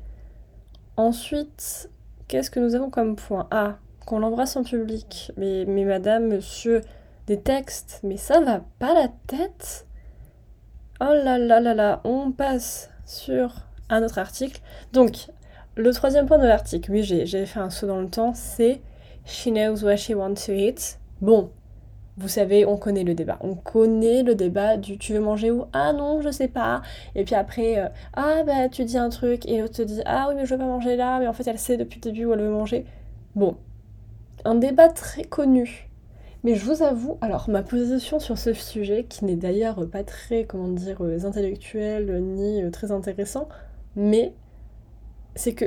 Ensuite, 0.97 1.89
qu'est-ce 2.27 2.49
que 2.49 2.59
nous 2.59 2.75
avons 2.75 2.89
comme 2.89 3.15
point 3.15 3.47
Ah, 3.51 3.77
qu'on 4.05 4.19
l'embrasse 4.19 4.55
en 4.55 4.63
public. 4.63 5.31
Mais, 5.37 5.65
mais 5.65 5.83
madame, 5.83 6.27
monsieur, 6.27 6.81
des 7.27 7.39
textes, 7.39 7.99
mais 8.03 8.17
ça 8.17 8.39
va 8.39 8.61
pas 8.79 8.93
la 8.93 9.09
tête? 9.27 9.85
Oh 11.01 11.13
là 11.13 11.37
là 11.37 11.59
là 11.59 11.73
là, 11.73 12.01
on 12.05 12.31
passe 12.31 12.89
sur 13.05 13.53
un 13.89 14.03
autre 14.03 14.17
article. 14.17 14.61
Donc, 14.93 15.27
le 15.75 15.91
troisième 15.91 16.25
point 16.25 16.37
de 16.37 16.47
l'article, 16.47 16.91
oui, 16.91 17.03
j'ai 17.03 17.45
fait 17.45 17.59
un 17.59 17.69
saut 17.69 17.87
dans 17.87 17.99
le 17.99 18.09
temps, 18.09 18.33
c'est 18.33 18.81
She 19.25 19.47
knows 19.47 19.83
where 19.83 19.97
she 19.97 20.11
wants 20.11 20.45
to 20.45 20.53
eat. 20.53 20.99
Bon, 21.19 21.49
vous 22.17 22.27
savez, 22.29 22.65
on 22.65 22.77
connaît 22.77 23.03
le 23.03 23.13
débat. 23.13 23.37
On 23.41 23.55
connaît 23.55 24.23
le 24.23 24.35
débat 24.35 24.77
du 24.77 24.97
tu 24.97 25.13
veux 25.13 25.19
manger 25.19 25.51
où? 25.51 25.65
Ah 25.73 25.91
non, 25.91 26.21
je 26.21 26.29
sais 26.31 26.47
pas. 26.47 26.81
Et 27.13 27.25
puis 27.25 27.35
après, 27.35 27.77
euh, 27.79 27.89
ah 28.13 28.43
bah 28.45 28.69
tu 28.69 28.85
dis 28.85 28.97
un 28.97 29.09
truc 29.09 29.45
et 29.47 29.59
l'autre 29.59 29.75
te 29.75 29.81
dit 29.81 30.01
ah 30.05 30.27
oui 30.29 30.35
mais 30.35 30.45
je 30.45 30.53
veux 30.53 30.59
pas 30.59 30.65
manger 30.65 30.95
là, 30.95 31.19
mais 31.19 31.27
en 31.27 31.33
fait 31.33 31.47
elle 31.47 31.59
sait 31.59 31.77
depuis 31.77 31.99
le 32.03 32.11
début 32.11 32.25
où 32.25 32.33
elle 32.33 32.41
veut 32.41 32.49
manger. 32.49 32.85
Bon, 33.35 33.57
un 34.45 34.55
débat 34.55 34.89
très 34.89 35.23
connu. 35.23 35.89
Mais 36.43 36.55
je 36.55 36.63
vous 36.63 36.83
avoue, 36.83 37.17
alors 37.21 37.49
ma 37.49 37.63
position 37.63 38.19
sur 38.19 38.37
ce 38.37 38.53
sujet, 38.53 39.05
qui 39.09 39.25
n'est 39.25 39.35
d'ailleurs 39.35 39.89
pas 39.89 40.03
très, 40.03 40.45
comment 40.45 40.67
dire, 40.67 41.03
euh, 41.03 41.25
intellectuel 41.25 42.21
ni 42.21 42.61
euh, 42.63 42.69
très 42.69 42.91
intéressant, 42.91 43.49
mais 43.95 44.33
c'est 45.35 45.53
que 45.53 45.65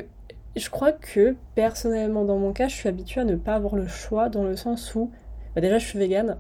je 0.57 0.71
crois 0.71 0.93
que 0.93 1.37
personnellement 1.55 2.25
dans 2.25 2.39
mon 2.39 2.53
cas, 2.53 2.69
je 2.69 2.75
suis 2.75 2.89
habituée 2.89 3.21
à 3.23 3.25
ne 3.25 3.37
pas 3.37 3.55
avoir 3.57 3.77
le 3.77 3.89
choix 3.89 4.29
dans 4.29 4.45
le 4.45 4.57
sens 4.57 4.95
où 4.95 5.11
bah, 5.59 5.67
déjà, 5.67 5.79
je 5.79 5.87
suis 5.87 5.99
végane. 5.99 6.39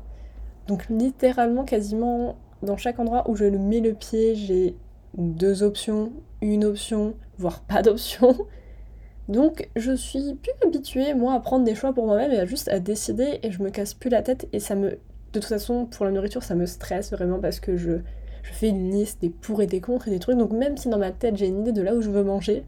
Donc, 0.69 0.87
littéralement, 0.89 1.65
quasiment 1.65 2.37
dans 2.63 2.77
chaque 2.77 2.99
endroit 2.99 3.29
où 3.29 3.35
je 3.35 3.45
mets 3.45 3.81
le 3.81 3.95
pied, 3.95 4.35
j'ai 4.35 4.77
deux 5.17 5.63
options, 5.63 6.13
une 6.41 6.65
option, 6.65 7.15
voire 7.37 7.63
pas 7.63 7.83
d'option. 7.83 8.37
Donc, 9.29 9.69
je 9.77 9.93
suis 9.93 10.35
plus 10.35 10.53
habituée, 10.65 11.15
moi, 11.15 11.35
à 11.35 11.41
prendre 11.41 11.65
des 11.65 11.75
choix 11.75 11.93
pour 11.93 12.07
moi-même 12.07 12.33
et 12.33 12.39
à 12.39 12.47
juste 12.47 12.69
à 12.69 12.81
décider 12.81 13.41
et 13.43 13.51
je 13.51 13.63
me 13.63 13.71
casse 13.71 13.93
plus 13.93 14.09
la 14.09 14.23
tête 14.23 14.49
et 14.53 14.61
ça 14.61 14.75
me. 14.75 14.91
De 14.91 15.41
toute 15.41 15.45
façon, 15.45 15.85
pour 15.85 16.07
la 16.07 16.13
nourriture, 16.13 16.43
ça 16.43 16.55
me 16.55 16.65
stresse 16.65 17.13
vraiment 17.13 17.39
parce 17.39 17.61
que 17.61 17.77
je, 17.77 17.99
je 18.43 18.53
fais 18.53 18.69
une 18.69 18.91
liste 18.91 19.21
des 19.21 19.29
pour 19.29 19.61
et 19.61 19.67
des 19.67 19.81
contre 19.83 20.09
et 20.09 20.11
des 20.11 20.19
trucs. 20.19 20.39
Donc, 20.39 20.53
même 20.53 20.77
si 20.77 20.89
dans 20.89 20.99
ma 20.99 21.11
tête 21.11 21.37
j'ai 21.37 21.49
une 21.49 21.61
idée 21.61 21.73
de 21.73 21.83
là 21.83 21.95
où 21.95 22.01
je 22.01 22.11
veux 22.11 22.25
manger, 22.25 22.65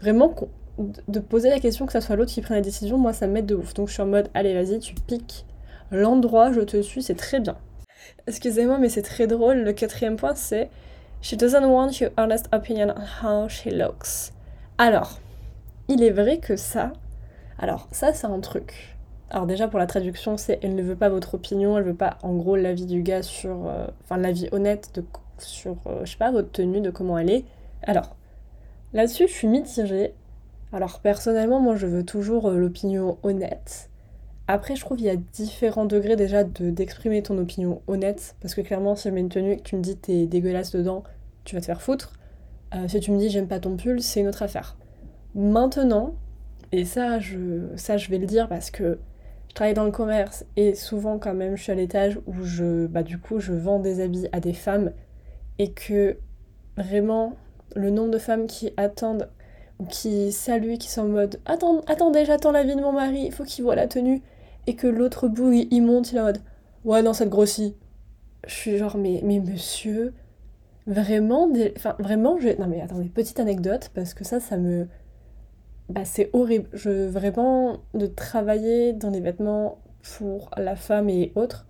vraiment 0.00 0.30
de 0.78 1.20
poser 1.20 1.50
la 1.50 1.60
question 1.60 1.86
que 1.86 1.92
ça 1.92 2.00
soit 2.00 2.16
l'autre 2.16 2.32
qui 2.32 2.40
prenne 2.40 2.56
la 2.56 2.62
décision, 2.62 2.98
moi 2.98 3.12
ça 3.12 3.26
m'aide 3.26 3.46
de 3.46 3.54
ouf. 3.54 3.74
Donc 3.74 3.88
je 3.88 3.94
suis 3.94 4.02
en 4.02 4.06
mode, 4.06 4.28
allez 4.34 4.54
vas-y, 4.54 4.78
tu 4.78 4.94
piques 4.94 5.44
l'endroit, 5.90 6.52
je 6.52 6.60
te 6.60 6.80
suis, 6.82 7.02
c'est 7.02 7.14
très 7.14 7.40
bien. 7.40 7.56
Excusez-moi, 8.26 8.78
mais 8.78 8.88
c'est 8.88 9.02
très 9.02 9.26
drôle. 9.26 9.58
Le 9.58 9.72
quatrième 9.72 10.16
point, 10.16 10.34
c'est 10.34 10.70
She 11.20 11.34
doesn't 11.34 11.64
want 11.64 11.90
your 12.00 12.10
honest 12.16 12.48
opinion 12.52 12.94
on 12.96 13.26
how 13.26 13.48
she 13.48 13.66
looks. 13.66 14.32
Alors, 14.78 15.18
il 15.88 16.02
est 16.02 16.10
vrai 16.10 16.38
que 16.38 16.56
ça. 16.56 16.92
Alors, 17.58 17.88
ça, 17.90 18.12
c'est 18.12 18.26
un 18.26 18.40
truc. 18.40 18.96
Alors, 19.30 19.46
déjà, 19.46 19.66
pour 19.68 19.78
la 19.78 19.86
traduction, 19.86 20.36
c'est 20.36 20.58
elle 20.62 20.74
ne 20.74 20.82
veut 20.82 20.94
pas 20.96 21.08
votre 21.08 21.34
opinion, 21.34 21.76
elle 21.76 21.84
veut 21.84 21.94
pas, 21.94 22.18
en 22.22 22.34
gros, 22.34 22.54
l'avis 22.56 22.86
du 22.86 23.02
gars 23.02 23.22
sur. 23.22 23.66
euh, 23.66 23.86
Enfin, 24.04 24.16
l'avis 24.18 24.48
honnête 24.52 24.90
de, 24.94 25.04
sur, 25.38 25.76
euh, 25.86 26.04
je 26.04 26.12
sais 26.12 26.18
pas, 26.18 26.30
votre 26.30 26.52
tenue, 26.52 26.80
de 26.80 26.90
comment 26.90 27.18
elle 27.18 27.30
est. 27.30 27.44
Alors, 27.82 28.14
là-dessus, 28.92 29.26
je 29.28 29.32
suis 29.32 29.48
mitigée. 29.48 30.14
Alors, 30.72 31.00
personnellement, 31.00 31.60
moi, 31.60 31.76
je 31.76 31.86
veux 31.86 32.04
toujours 32.04 32.48
euh, 32.48 32.58
l'opinion 32.58 33.18
honnête. 33.22 33.90
Après, 34.46 34.76
je 34.76 34.80
trouve 34.80 34.96
qu'il 34.96 35.06
y 35.06 35.10
a 35.10 35.16
différents 35.16 35.84
degrés 35.84 36.16
déjà 36.16 36.42
de 36.42 36.70
d'exprimer 36.70 37.22
ton 37.22 37.36
opinion 37.38 37.82
honnête. 37.86 38.34
Parce 38.40 38.54
que 38.54 38.62
clairement, 38.62 38.96
si 38.96 39.08
je 39.08 39.14
mets 39.14 39.20
une 39.20 39.28
tenue 39.28 39.52
et 39.52 39.56
que 39.58 39.62
tu 39.62 39.76
me 39.76 39.82
dis 39.82 39.96
t'es 39.96 40.26
dégueulasse 40.26 40.72
dedans, 40.72 41.04
tu 41.44 41.54
vas 41.54 41.60
te 41.60 41.66
faire 41.66 41.82
foutre. 41.82 42.14
Euh, 42.74 42.88
si 42.88 43.00
tu 43.00 43.12
me 43.12 43.18
dis 43.18 43.28
j'aime 43.28 43.46
pas 43.46 43.60
ton 43.60 43.76
pull, 43.76 44.00
c'est 44.00 44.20
une 44.20 44.28
autre 44.28 44.42
affaire. 44.42 44.76
Maintenant, 45.34 46.14
et 46.72 46.84
ça 46.84 47.18
je, 47.18 47.68
ça 47.76 47.96
je 47.96 48.10
vais 48.10 48.18
le 48.18 48.26
dire 48.26 48.48
parce 48.48 48.70
que 48.70 48.98
je 49.48 49.54
travaille 49.54 49.74
dans 49.74 49.84
le 49.84 49.90
commerce 49.90 50.44
et 50.56 50.74
souvent 50.74 51.18
quand 51.18 51.34
même 51.34 51.56
je 51.56 51.62
suis 51.62 51.72
à 51.72 51.74
l'étage 51.74 52.18
où 52.26 52.42
je, 52.42 52.86
bah 52.86 53.02
du 53.02 53.18
coup 53.18 53.40
je 53.40 53.52
vends 53.52 53.78
des 53.80 54.00
habits 54.00 54.28
à 54.32 54.40
des 54.40 54.52
femmes 54.52 54.92
et 55.58 55.72
que 55.72 56.18
vraiment 56.76 57.36
le 57.74 57.90
nombre 57.90 58.10
de 58.10 58.18
femmes 58.18 58.46
qui 58.46 58.72
attendent 58.76 59.28
qui 59.88 60.32
saluent, 60.32 60.78
qui 60.78 60.88
sont 60.90 61.02
en 61.02 61.08
mode 61.08 61.40
Attends, 61.46 61.82
attendez, 61.86 62.24
j'attends 62.24 62.52
l'avis 62.52 62.74
de 62.74 62.80
mon 62.80 62.92
mari, 62.92 63.24
il 63.26 63.32
faut 63.32 63.44
qu'il 63.44 63.64
voit 63.64 63.76
la 63.76 63.86
tenue 63.86 64.22
et 64.66 64.74
que 64.74 64.86
l'autre 64.86 65.28
bout 65.28 65.52
il, 65.52 65.68
il 65.70 65.82
monte, 65.82 66.12
il 66.12 66.16
est 66.16 66.20
en 66.20 66.24
mode 66.24 66.40
Ouais, 66.84 67.02
non, 67.02 67.12
ça 67.12 67.24
te 67.24 67.30
grossit. 67.30 67.76
Je 68.46 68.54
suis 68.54 68.78
genre, 68.78 68.96
mais, 68.96 69.20
mais 69.24 69.40
monsieur, 69.40 70.14
vraiment, 70.86 71.48
des... 71.48 71.72
enfin, 71.76 71.96
vraiment, 71.98 72.38
je... 72.38 72.48
non 72.60 72.66
mais 72.66 72.80
attendez, 72.80 73.08
petite 73.08 73.40
anecdote, 73.40 73.90
parce 73.94 74.14
que 74.14 74.24
ça, 74.24 74.40
ça 74.40 74.56
me. 74.56 74.88
Bah, 75.88 76.04
c'est 76.04 76.30
horrible. 76.32 76.68
Je, 76.72 77.06
vraiment, 77.06 77.78
de 77.94 78.06
travailler 78.06 78.92
dans 78.92 79.10
des 79.10 79.20
vêtements 79.20 79.78
pour 80.18 80.50
la 80.56 80.76
femme 80.76 81.08
et 81.08 81.32
autres, 81.34 81.66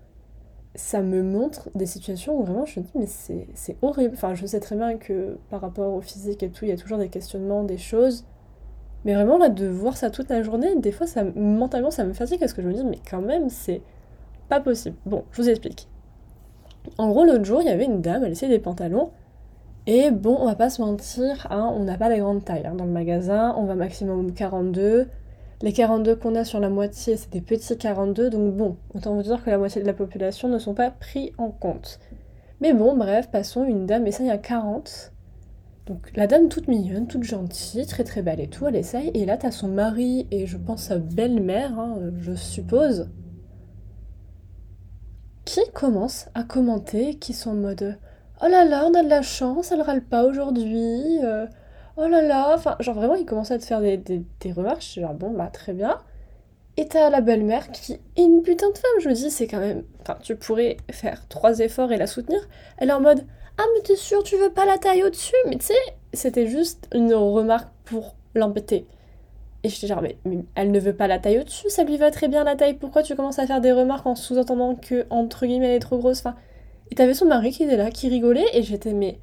ça 0.79 1.03
me 1.03 1.23
montre 1.23 1.71
des 1.75 1.87
situations 1.87 2.39
où 2.39 2.45
vraiment 2.45 2.65
je 2.65 2.79
me 2.79 2.85
dis, 2.85 2.93
mais 2.95 3.07
c'est 3.55 3.77
horrible. 3.83 4.15
Enfin, 4.15 4.35
je 4.35 4.47
sais 4.47 4.61
très 4.61 4.77
bien 4.77 4.97
que 4.97 5.37
par 5.51 5.61
rapport 5.61 5.93
au 5.93 6.01
physique 6.01 6.43
et 6.45 6.51
tout, 6.51 6.65
il 6.65 6.69
y 6.69 6.73
a 6.73 6.77
toujours 6.77 6.99
des 6.99 7.09
questionnements, 7.09 7.65
des 7.65 7.79
choses. 7.79 8.25
Mais 9.05 9.15
vraiment, 9.15 9.39
là, 9.39 9.49
de 9.49 9.67
voir 9.67 9.97
ça 9.97 10.11
toute 10.11 10.29
la 10.29 10.43
journée, 10.43 10.77
des 10.77 10.93
fois, 10.93 11.07
ça, 11.07 11.25
mentalement, 11.25 11.91
ça 11.91 12.05
me 12.05 12.13
fatigue 12.13 12.39
parce 12.39 12.53
que 12.53 12.63
je 12.63 12.69
me 12.69 12.75
dis, 12.75 12.85
mais 12.85 12.99
quand 13.11 13.21
même, 13.21 13.49
c'est 13.49 13.83
pas 14.49 14.61
possible. 14.61 14.97
Bon, 15.05 15.25
je 15.33 15.43
vous 15.43 15.49
explique. 15.49 15.89
En 16.97 17.09
gros, 17.09 17.25
l'autre 17.25 17.45
jour, 17.45 17.61
il 17.61 17.67
y 17.67 17.71
avait 17.71 17.85
une 17.85 18.01
dame, 18.01 18.23
elle 18.25 18.33
essayait 18.33 18.53
des 18.53 18.63
pantalons. 18.63 19.11
Et 19.87 20.13
bon, 20.13 20.37
on 20.39 20.47
va 20.47 20.55
pas 20.55 20.71
se 20.71 20.81
mentir, 20.81 21.49
hein, 21.51 21.73
on 21.75 21.85
n'a 21.85 21.99
pas 21.99 22.09
la 22.09 22.19
grande 22.19 22.45
taille 22.45 22.67
hein, 22.67 22.75
dans 22.75 22.85
le 22.85 22.93
magasin, 22.93 23.55
on 23.57 23.65
va 23.65 23.75
maximum 23.75 24.33
42. 24.33 25.09
Les 25.61 25.73
42 25.73 26.15
qu'on 26.15 26.37
a 26.37 26.45
sur 26.45 26.61
la 26.61 26.69
moitié, 26.69 27.17
c'est 27.17 27.31
des 27.31 27.41
petits 27.41 27.77
42, 27.77 28.31
donc 28.31 28.57
bon, 28.57 28.77
autant 28.95 29.17
vous 29.17 29.23
dire 29.23 29.43
que 29.43 29.51
la 29.51 29.59
moitié 29.59 29.83
de 29.83 29.87
la 29.87 29.93
population 29.93 30.49
ne 30.49 30.59
sont 30.59 30.75
pas 30.75 30.93
pris 30.93 31.33
en 31.37 31.51
compte. 31.51 31.99
Mais 32.61 32.73
bon, 32.73 32.97
bref, 32.97 33.29
passons, 33.31 33.65
une 33.65 33.85
dame 33.85 34.07
essaye 34.07 34.31
un 34.31 34.39
40. 34.39 35.13
Donc 35.87 36.13
la 36.15 36.29
dame 36.29 36.49
toute 36.49 36.69
mignonne, 36.69 37.09
toute 37.09 37.25
gentille, 37.25 37.87
très 37.87 38.05
très 38.05 38.23
belle 38.23 38.41
et 38.41 38.49
tout, 38.49 38.69
elle 38.69 38.77
essaye. 38.77 39.11
Et 39.15 39.27
là, 39.27 39.37
t'as 39.37 39.51
son 39.51 39.69
mari 39.69 40.29
et 40.31 40.47
je 40.47 40.57
pense 40.59 40.85
sa 40.85 40.99
belle-mère, 40.99 41.77
hein, 41.79 41.99
je 42.19 42.35
suppose, 42.35 43.09
qui 45.45 45.61
commence 45.73 46.29
à 46.35 46.45
commenter, 46.45 47.15
qui 47.17 47.33
sont 47.33 47.51
en 47.51 47.55
mode 47.55 47.99
Oh 48.43 48.47
là 48.49 48.65
là, 48.65 48.85
on 48.87 48.95
a 48.95 49.03
de 49.03 49.09
la 49.09 49.23
chance, 49.23 49.73
elle 49.73 49.83
râle 49.83 50.05
pas 50.05 50.25
aujourd'hui. 50.25 51.19
euh, 51.25 51.47
oh 51.99 52.09
là 52.09 52.23
là, 52.23 52.55
enfin, 52.55 52.77
genre 52.81 52.95
vraiment, 52.95 53.15
il 53.15 53.27
commence 53.27 53.51
à 53.51 53.59
te 53.59 53.65
faire 53.65 53.81
des, 53.81 53.97
des, 53.97 54.23
des 54.41 54.53
remarques. 54.53 54.83
Je 54.83 54.87
suis 54.87 55.01
genre, 55.01 55.15
bon, 55.15 55.31
bah 55.31 55.51
très 55.53 55.73
bien. 55.73 55.99
Et 56.77 56.87
t'as 56.87 57.11
la 57.11 57.21
belle-mère 57.21 57.71
qui 57.73 57.95
est 57.95 58.01
une 58.23 58.43
putain 58.43 58.71
de 58.71 58.79
femme. 58.79 59.01
Je 59.01 59.09
me 59.09 59.15
dis, 59.15 59.31
c'est 59.31 59.49
quand 59.49 59.59
même. 59.59 59.83
Enfin, 60.01 60.17
tu 60.23 60.37
pourrais 60.37 60.77
faire 60.91 61.27
trois 61.29 61.59
efforts 61.59 61.93
et 61.93 61.97
la 61.97 62.07
soutenir. 62.07 62.41
Elle 62.79 62.91
est 62.91 62.93
en 62.93 63.01
mode 63.01 63.27
Ah, 63.59 63.65
mais 63.75 63.83
t'es 63.83 63.97
sûr, 63.97 64.23
tu 64.23 64.37
veux 64.37 64.51
pas 64.51 64.65
la 64.65 64.79
taille 64.79 65.03
au-dessus? 65.03 65.35
Mais 65.47 65.57
tu 65.57 65.67
sais, 65.67 65.75
c'était 66.13 66.47
juste 66.47 66.89
une 66.95 67.13
remarque 67.15 67.69
pour 67.85 68.15
l'embêter. 68.35 68.87
Et 69.65 69.69
j'étais 69.69 69.89
genre, 69.89 70.03
mais, 70.03 70.17
mais 70.25 70.39
elle 70.55 70.71
ne 70.71 70.79
veut 70.79 70.95
pas 70.95 71.09
la 71.09 71.19
taille 71.19 71.41
au-dessus, 71.41 71.69
ça 71.69 71.83
lui 71.83 71.97
va 71.97 72.13
très 72.13 72.29
bien 72.29 72.45
la 72.45 72.55
taille. 72.55 72.75
Pourquoi 72.75 73.03
tu 73.03 73.17
commences 73.17 73.41
à 73.41 73.47
faire 73.47 73.61
des 73.61 73.73
remarques 73.73 74.07
en 74.07 74.15
sous-entendant 74.15 74.77
que, 74.77 75.05
entre 75.11 75.47
guillemets, 75.47 75.67
elle 75.71 75.77
est 75.77 75.81
trop 75.81 75.99
grosse? 75.99 76.21
Enfin, 76.21 76.37
et 76.93 76.95
t'avais 76.95 77.15
son 77.15 77.27
mari 77.27 77.51
qui 77.51 77.65
était 77.65 77.77
là, 77.77 77.91
qui 77.91 78.09
rigolait, 78.09 78.47
et 78.53 78.63
j'étais, 78.63 78.93
mais 78.93 79.19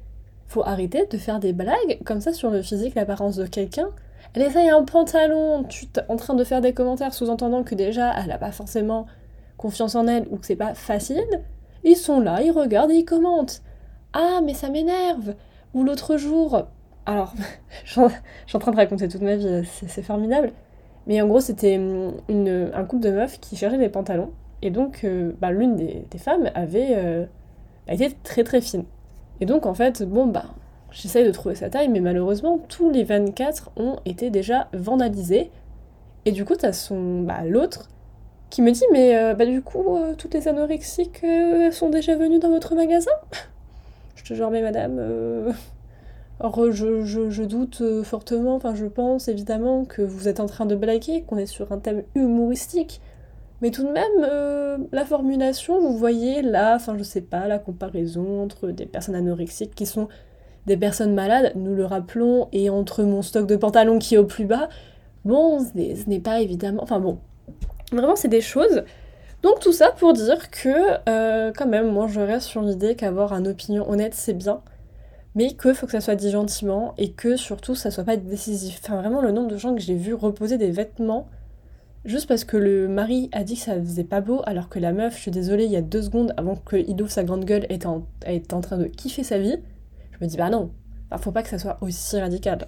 faut 0.48 0.62
arrêter 0.64 1.06
de 1.06 1.18
faire 1.18 1.40
des 1.40 1.52
blagues 1.52 1.98
comme 2.04 2.20
ça 2.20 2.32
sur 2.32 2.50
le 2.50 2.62
physique, 2.62 2.94
l'apparence 2.94 3.36
de 3.36 3.46
quelqu'un. 3.46 3.88
Elle 4.34 4.42
essaye 4.42 4.68
un 4.68 4.84
pantalon, 4.84 5.64
tu 5.64 5.86
es 5.86 6.00
en 6.08 6.16
train 6.16 6.34
de 6.34 6.44
faire 6.44 6.60
des 6.60 6.72
commentaires 6.72 7.14
sous-entendant 7.14 7.62
que 7.62 7.74
déjà 7.74 8.12
elle 8.22 8.30
a 8.30 8.38
pas 8.38 8.52
forcément 8.52 9.06
confiance 9.56 9.94
en 9.94 10.06
elle 10.06 10.26
ou 10.30 10.36
que 10.36 10.46
c'est 10.46 10.56
pas 10.56 10.74
facile. 10.74 11.24
Ils 11.84 11.96
sont 11.96 12.20
là, 12.20 12.42
ils 12.42 12.50
regardent 12.50 12.90
et 12.90 12.96
ils 12.96 13.04
commentent. 13.04 13.62
Ah, 14.12 14.40
mais 14.44 14.54
ça 14.54 14.68
m'énerve 14.70 15.34
Ou 15.74 15.84
l'autre 15.84 16.16
jour, 16.16 16.66
alors, 17.06 17.32
je 17.84 17.92
suis 18.46 18.56
en 18.56 18.58
train 18.58 18.72
de 18.72 18.76
raconter 18.76 19.08
toute 19.08 19.22
ma 19.22 19.36
vie, 19.36 19.62
c'est 19.64 20.02
formidable. 20.02 20.52
Mais 21.06 21.22
en 21.22 21.28
gros, 21.28 21.40
c'était 21.40 21.78
hum, 21.78 22.14
un 22.74 22.84
couple 22.84 23.04
de 23.04 23.10
meufs 23.10 23.38
qui 23.40 23.56
cherchaient 23.56 23.78
des 23.78 23.88
pantalons. 23.88 24.32
Et 24.62 24.70
donc, 24.70 25.02
euh, 25.04 25.32
bah, 25.40 25.52
l'une 25.52 25.76
des, 25.76 26.18
femmes 26.18 26.50
avait 26.54 26.88
euh, 26.90 27.26
été 27.88 28.10
très 28.24 28.42
très 28.42 28.60
fine. 28.60 28.84
Et 29.40 29.46
donc, 29.46 29.66
en 29.66 29.74
fait, 29.74 30.02
bon, 30.02 30.26
bah, 30.26 30.46
j'essaye 30.90 31.26
de 31.26 31.32
trouver 31.32 31.54
sa 31.54 31.70
taille, 31.70 31.88
mais 31.88 32.00
malheureusement, 32.00 32.58
tous 32.68 32.90
les 32.90 33.04
24 33.04 33.70
ont 33.76 33.96
été 34.04 34.30
déjà 34.30 34.68
vandalisés. 34.72 35.50
Et 36.24 36.32
du 36.32 36.44
coup, 36.44 36.56
t'as 36.56 36.72
son, 36.72 37.22
bah, 37.22 37.44
l'autre 37.46 37.88
qui 38.50 38.62
me 38.62 38.70
dit, 38.72 38.84
mais 38.92 39.16
euh, 39.16 39.34
bah, 39.34 39.46
du 39.46 39.62
coup, 39.62 39.96
euh, 39.96 40.14
toutes 40.16 40.34
les 40.34 40.48
anorexiques 40.48 41.22
euh, 41.24 41.70
sont 41.72 41.90
déjà 41.90 42.16
venues 42.16 42.38
dans 42.38 42.50
votre 42.50 42.74
magasin? 42.74 43.10
Je 44.14 44.24
te 44.24 44.34
genre, 44.34 44.50
mais 44.50 44.62
madame, 44.62 44.98
alors 46.40 46.70
je, 46.70 47.02
je- 47.04 47.42
doute 47.42 47.82
fortement, 48.02 48.54
enfin 48.56 48.74
je 48.74 48.86
pense 48.86 49.28
évidemment 49.28 49.84
que 49.84 50.02
vous 50.02 50.28
êtes 50.28 50.40
en 50.40 50.46
train 50.46 50.66
de 50.66 50.74
blaguer, 50.74 51.22
qu'on 51.22 51.38
est 51.38 51.46
sur 51.46 51.72
un 51.72 51.78
thème 51.78 52.02
humoristique, 52.14 53.00
mais 53.62 53.70
tout 53.70 53.84
de 53.84 53.90
même, 53.90 54.04
euh, 54.20 54.78
la 54.92 55.04
formulation, 55.04 55.80
vous 55.80 55.96
voyez 55.96 56.42
là, 56.42 56.74
enfin 56.76 56.96
je 56.98 57.02
sais 57.02 57.20
pas, 57.20 57.46
la 57.46 57.58
comparaison 57.58 58.42
entre 58.42 58.68
des 58.68 58.86
personnes 58.86 59.14
anorexiques 59.14 59.74
qui 59.74 59.86
sont 59.86 60.08
des 60.66 60.76
personnes 60.76 61.14
malades, 61.14 61.52
nous 61.54 61.74
le 61.74 61.84
rappelons, 61.84 62.48
et 62.52 62.70
entre 62.70 63.02
mon 63.04 63.22
stock 63.22 63.46
de 63.46 63.56
pantalons 63.56 63.98
qui 63.98 64.16
est 64.16 64.18
au 64.18 64.24
plus 64.24 64.44
bas, 64.44 64.68
bon, 65.24 65.60
ce 65.60 66.08
n'est 66.08 66.20
pas 66.20 66.40
évidemment, 66.40 66.82
enfin 66.82 67.00
bon, 67.00 67.18
vraiment 67.92 68.16
c'est 68.16 68.28
des 68.28 68.40
choses. 68.40 68.84
Donc 69.42 69.60
tout 69.60 69.72
ça 69.72 69.92
pour 69.92 70.12
dire 70.12 70.50
que 70.50 71.08
euh, 71.08 71.52
quand 71.56 71.66
même, 71.66 71.90
moi 71.90 72.06
je 72.08 72.20
reste 72.20 72.46
sur 72.46 72.62
l'idée 72.62 72.96
qu'avoir 72.96 73.32
une 73.32 73.48
opinion 73.48 73.88
honnête 73.88 74.14
c'est 74.14 74.34
bien 74.34 74.60
mais 75.36 75.52
qu'il 75.52 75.74
faut 75.74 75.86
que 75.86 75.92
ça 75.92 76.00
soit 76.00 76.16
dit 76.16 76.30
gentiment 76.30 76.94
et 76.96 77.12
que 77.12 77.36
surtout 77.36 77.74
ça 77.74 77.90
soit 77.92 78.04
pas 78.04 78.16
décisif. 78.16 78.80
Enfin 78.82 78.96
vraiment 78.96 79.20
le 79.20 79.30
nombre 79.30 79.48
de 79.48 79.58
gens 79.58 79.74
que 79.74 79.80
j'ai 79.80 79.94
vu 79.94 80.14
reposer 80.14 80.56
des 80.56 80.70
vêtements 80.70 81.28
juste 82.06 82.26
parce 82.26 82.44
que 82.44 82.56
le 82.56 82.88
mari 82.88 83.28
a 83.32 83.44
dit 83.44 83.54
que 83.54 83.60
ça 83.60 83.74
faisait 83.74 84.04
pas 84.04 84.20
beau 84.20 84.40
alors 84.46 84.68
que 84.68 84.78
la 84.78 84.92
meuf, 84.92 85.16
je 85.16 85.22
suis 85.22 85.30
désolée, 85.30 85.64
il 85.64 85.70
y 85.70 85.76
a 85.76 85.82
deux 85.82 86.02
secondes 86.02 86.32
avant 86.36 86.56
qu'il 86.56 87.00
ouvre 87.00 87.10
sa 87.10 87.24
grande 87.24 87.44
gueule, 87.44 87.66
était 87.68 87.86
en, 87.86 88.60
train 88.60 88.78
de 88.78 88.84
kiffer 88.84 89.24
sa 89.24 89.38
vie. 89.38 89.56
Je 90.12 90.24
me 90.24 90.28
dis 90.28 90.36
bah 90.36 90.50
non, 90.50 90.70
faut 91.18 91.32
pas 91.32 91.42
que 91.42 91.48
ça 91.48 91.58
soit 91.58 91.78
aussi 91.80 92.18
radical. 92.18 92.66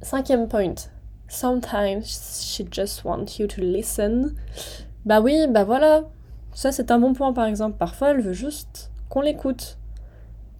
Cinquième 0.00 0.48
point. 0.48 0.74
Sometimes 1.28 2.04
she 2.04 2.62
just 2.70 3.04
wants 3.04 3.38
you 3.38 3.46
to 3.46 3.60
listen. 3.60 4.34
Bah 5.04 5.20
oui, 5.20 5.46
bah 5.50 5.64
voilà. 5.64 6.04
Ça 6.54 6.72
c'est 6.72 6.90
un 6.90 6.98
bon 6.98 7.12
point 7.12 7.32
par 7.32 7.46
exemple. 7.46 7.76
Parfois 7.78 8.10
elle 8.10 8.20
veut 8.20 8.32
juste 8.32 8.90
qu'on 9.08 9.20
l'écoute. 9.20 9.76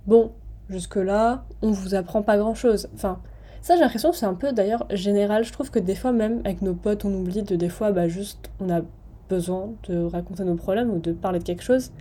Bon, 0.06 0.32
jusque-là, 0.68 1.44
on 1.62 1.70
vous 1.70 1.94
apprend 1.94 2.23
pas 2.23 2.37
grand-chose. 2.37 2.88
Enfin, 2.94 3.20
ça 3.68 3.75
j'ai 3.75 3.82
l'impression 3.82 4.10
que 4.10 4.16
c'est 4.16 4.25
un 4.25 4.32
peu 4.32 4.52
d'ailleurs 4.52 4.87
général. 4.88 5.44
Je 5.44 5.52
trouve 5.52 5.70
que 5.70 5.78
des 5.78 5.94
fois 5.94 6.10
même 6.10 6.40
avec 6.46 6.62
nos 6.62 6.72
potes 6.72 7.04
on 7.04 7.12
oublie 7.12 7.42
de 7.42 7.54
des 7.54 7.68
fois 7.68 7.92
bah 7.92 8.08
juste 8.08 8.50
on 8.60 8.70
a 8.70 8.80
besoin 9.28 9.75
de 9.90 10.04
raconter 10.04 10.42
nos 10.44 10.54
problèmes 10.54 10.90
ou 10.90 10.98
de 10.98 11.12
parler 11.12 11.38
de 11.38 11.44
quelque 11.44 11.62
chose. 11.62 11.92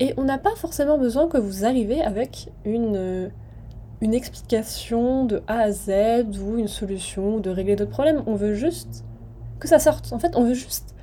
Et 0.00 0.12
on 0.18 0.24
n'a 0.24 0.36
pas 0.36 0.54
forcément 0.54 0.98
besoin 0.98 1.28
que 1.28 1.38
vous 1.38 1.64
arriviez 1.64 2.02
avec 2.02 2.52
une, 2.66 2.96
euh, 2.96 3.28
une 4.02 4.12
explication 4.12 5.24
de 5.24 5.42
A 5.46 5.60
à 5.60 5.72
Z 5.72 6.38
ou 6.42 6.58
une 6.58 6.68
solution 6.68 7.36
ou 7.36 7.40
de 7.40 7.48
régler 7.48 7.74
d'autres 7.74 7.90
problèmes. 7.90 8.22
On 8.26 8.34
veut 8.34 8.52
juste 8.52 9.02
que 9.60 9.68
ça 9.68 9.78
sorte. 9.78 10.12
En 10.12 10.18
fait, 10.18 10.36
on 10.36 10.44
veut 10.44 10.52
juste 10.52 10.94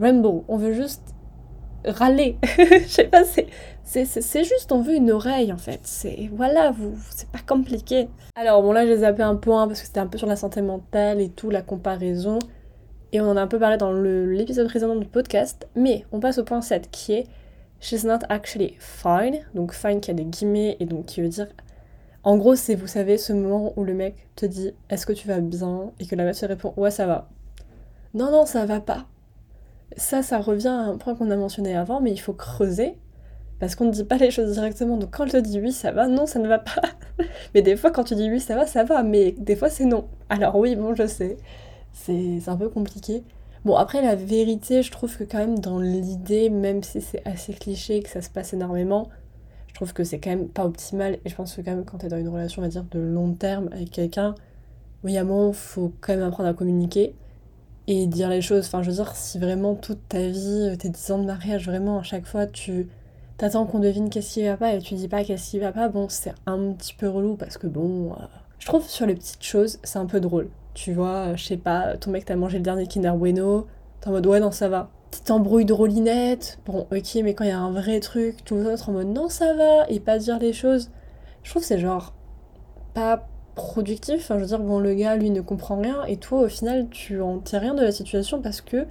ramble. 0.00 0.42
On 0.48 0.56
veut 0.56 0.72
juste 0.72 1.14
râler. 1.84 2.36
Je 2.58 2.86
sais 2.86 3.04
pas, 3.04 3.24
c'est 3.84 4.44
juste, 4.44 4.70
on 4.70 4.82
veut 4.82 4.94
une 4.94 5.10
oreille 5.10 5.52
en 5.52 5.56
fait. 5.56 5.80
C'est 5.84 6.28
voilà, 6.32 6.70
vous, 6.70 6.94
c'est 7.10 7.30
pas 7.30 7.40
compliqué. 7.46 8.08
Alors 8.36 8.62
bon 8.62 8.72
là 8.72 8.86
j'ai 8.86 8.98
zappé 8.98 9.22
un 9.22 9.36
point 9.36 9.66
parce 9.66 9.80
que 9.80 9.86
c'était 9.86 10.00
un 10.00 10.06
peu 10.06 10.18
sur 10.18 10.26
la 10.26 10.36
santé 10.36 10.60
mentale 10.60 11.20
et 11.20 11.30
tout, 11.30 11.50
la 11.50 11.62
comparaison. 11.62 12.38
Et 13.12 13.20
on 13.20 13.30
en 13.30 13.36
a 13.36 13.40
un 13.40 13.46
peu 13.46 13.58
parlé 13.58 13.78
dans 13.78 13.92
l'épisode 13.92 14.68
précédent 14.68 14.96
du 14.96 15.06
podcast. 15.06 15.66
Mais 15.74 16.04
on 16.12 16.20
passe 16.20 16.38
au 16.38 16.44
point 16.44 16.60
7 16.60 16.90
qui 16.90 17.14
est 17.14 17.26
She's 17.80 18.04
not 18.04 18.18
actually 18.28 18.74
fine. 18.78 19.38
Donc 19.54 19.72
fine 19.72 20.00
qui 20.00 20.10
a 20.10 20.14
des 20.14 20.24
guillemets 20.24 20.76
et 20.80 20.84
donc 20.84 21.06
qui 21.06 21.22
veut 21.22 21.28
dire. 21.28 21.46
En 22.24 22.36
gros, 22.36 22.56
c'est, 22.56 22.74
vous 22.74 22.88
savez, 22.88 23.16
ce 23.16 23.32
moment 23.32 23.72
où 23.76 23.84
le 23.84 23.94
mec 23.94 24.16
te 24.36 24.44
dit 24.44 24.72
Est-ce 24.90 25.06
que 25.06 25.12
tu 25.12 25.28
vas 25.28 25.40
bien? 25.40 25.92
Et 26.00 26.06
que 26.06 26.16
la 26.16 26.24
meuf 26.24 26.38
te 26.38 26.46
répond 26.46 26.74
Ouais, 26.76 26.90
ça 26.90 27.06
va. 27.06 27.28
Non, 28.12 28.30
non, 28.30 28.44
ça 28.44 28.66
va 28.66 28.80
pas. 28.80 29.06
Ça, 29.96 30.22
ça 30.22 30.38
revient 30.38 30.68
à 30.68 30.80
un 30.80 30.96
point 30.96 31.14
qu'on 31.14 31.30
a 31.30 31.36
mentionné 31.36 31.74
avant, 31.74 32.00
mais 32.00 32.12
il 32.12 32.18
faut 32.18 32.34
creuser 32.34 32.98
parce 33.58 33.74
qu'on 33.74 33.86
ne 33.86 33.90
dit 33.90 34.04
pas 34.04 34.16
les 34.16 34.30
choses 34.30 34.52
directement. 34.52 34.96
Donc 34.96 35.10
quand 35.16 35.26
je 35.26 35.32
te 35.32 35.36
dis 35.38 35.60
oui, 35.60 35.72
ça 35.72 35.90
va, 35.90 36.06
non, 36.06 36.26
ça 36.26 36.38
ne 36.38 36.48
va 36.48 36.58
pas. 36.58 36.82
mais 37.54 37.62
des 37.62 37.76
fois, 37.76 37.90
quand 37.90 38.04
tu 38.04 38.14
dis 38.14 38.30
oui, 38.30 38.40
ça 38.40 38.54
va, 38.54 38.66
ça 38.66 38.84
va. 38.84 39.02
Mais 39.02 39.32
des 39.32 39.56
fois, 39.56 39.68
c'est 39.68 39.84
non. 39.84 40.08
Alors 40.28 40.56
oui, 40.56 40.76
bon, 40.76 40.94
je 40.94 41.06
sais. 41.06 41.36
C'est 41.92 42.48
un 42.48 42.56
peu 42.56 42.68
compliqué. 42.68 43.24
Bon, 43.64 43.74
après, 43.76 44.02
la 44.02 44.14
vérité, 44.14 44.82
je 44.82 44.90
trouve 44.90 45.16
que 45.16 45.24
quand 45.24 45.38
même 45.38 45.58
dans 45.58 45.80
l'idée, 45.80 46.48
même 46.48 46.82
si 46.82 47.00
c'est 47.00 47.26
assez 47.26 47.52
cliché 47.52 47.96
et 47.96 48.02
que 48.02 48.08
ça 48.08 48.22
se 48.22 48.30
passe 48.30 48.52
énormément, 48.52 49.08
je 49.68 49.74
trouve 49.74 49.92
que 49.92 50.04
c'est 50.04 50.20
quand 50.20 50.30
même 50.30 50.48
pas 50.48 50.64
optimal. 50.64 51.18
Et 51.24 51.28
je 51.28 51.34
pense 51.34 51.54
que 51.54 51.60
quand 51.62 51.74
même, 51.74 51.84
quand 51.84 51.98
t'es 51.98 52.08
dans 52.08 52.18
une 52.18 52.28
relation, 52.28 52.62
on 52.62 52.64
va 52.64 52.70
dire, 52.70 52.84
de 52.90 53.00
long 53.00 53.32
terme 53.34 53.68
avec 53.72 53.90
quelqu'un, 53.90 54.36
oui, 55.02 55.18
à 55.18 55.22
un 55.22 55.24
moment, 55.24 55.52
faut 55.52 55.92
quand 56.00 56.14
même 56.14 56.22
apprendre 56.22 56.48
à 56.48 56.54
communiquer 56.54 57.14
et 57.88 58.06
dire 58.06 58.28
les 58.28 58.42
choses. 58.42 58.66
Enfin, 58.66 58.82
je 58.82 58.90
veux 58.90 58.96
dire, 58.96 59.16
si 59.16 59.38
vraiment 59.38 59.74
toute 59.74 60.08
ta 60.08 60.20
vie, 60.20 60.76
tes 60.78 60.90
10 60.90 61.10
ans 61.10 61.18
de 61.18 61.24
mariage, 61.24 61.66
vraiment, 61.66 61.98
à 61.98 62.02
chaque 62.02 62.26
fois, 62.26 62.46
tu 62.46 62.88
t'attends 63.38 63.64
qu'on 63.64 63.78
devine 63.78 64.10
qu'est-ce 64.10 64.34
qui 64.34 64.44
va 64.44 64.56
pas 64.56 64.74
et 64.74 64.80
tu 64.80 64.94
dis 64.94 65.08
pas 65.08 65.24
qu'est-ce 65.24 65.50
qui 65.50 65.58
va 65.58 65.72
pas, 65.72 65.88
bon, 65.88 66.08
c'est 66.08 66.34
un 66.46 66.72
petit 66.72 66.94
peu 66.94 67.08
relou 67.08 67.36
parce 67.36 67.56
que 67.56 67.66
bon, 67.66 68.12
euh, 68.12 68.24
je 68.58 68.66
trouve 68.66 68.86
sur 68.86 69.06
les 69.06 69.14
petites 69.14 69.42
choses, 69.42 69.78
c'est 69.82 69.98
un 69.98 70.06
peu 70.06 70.20
drôle. 70.20 70.50
Tu 70.74 70.92
vois, 70.92 71.28
euh, 71.28 71.36
je 71.36 71.44
sais 71.44 71.56
pas, 71.56 71.96
ton 71.96 72.10
mec 72.10 72.26
t'a 72.26 72.36
mangé 72.36 72.58
le 72.58 72.64
dernier 72.64 72.86
Kinder 72.86 73.16
Bueno, 73.16 73.66
t'es 74.00 74.08
en 74.08 74.12
mode 74.12 74.26
ouais, 74.26 74.40
non, 74.40 74.50
ça 74.50 74.68
va. 74.68 74.90
Petite 75.10 75.30
embrouille 75.30 75.64
de 75.64 75.72
rolinette, 75.72 76.58
bon, 76.66 76.86
ok, 76.92 77.18
mais 77.24 77.32
quand 77.34 77.44
il 77.44 77.50
y 77.50 77.52
a 77.52 77.58
un 77.58 77.72
vrai 77.72 78.00
truc, 78.00 78.44
tout 78.44 78.56
l'autre 78.56 78.90
en 78.90 78.92
mode 78.92 79.08
non, 79.08 79.30
ça 79.30 79.54
va, 79.54 79.88
et 79.88 80.00
pas 80.00 80.18
dire 80.18 80.38
les 80.38 80.52
choses, 80.52 80.90
je 81.42 81.50
trouve 81.50 81.62
c'est 81.62 81.78
genre 81.78 82.12
pas 82.92 83.26
productif. 83.58 84.16
Enfin, 84.20 84.36
je 84.36 84.40
veux 84.40 84.46
dire, 84.46 84.60
bon, 84.60 84.78
le 84.78 84.94
gars, 84.94 85.16
lui, 85.16 85.30
ne 85.30 85.42
comprend 85.42 85.78
rien, 85.78 86.04
et 86.06 86.16
toi, 86.16 86.40
au 86.40 86.48
final, 86.48 86.88
tu 86.88 87.20
en 87.20 87.38
tires 87.38 87.60
rien 87.60 87.74
de 87.74 87.82
la 87.82 87.92
situation 87.92 88.40
parce 88.40 88.62
que 88.62 88.86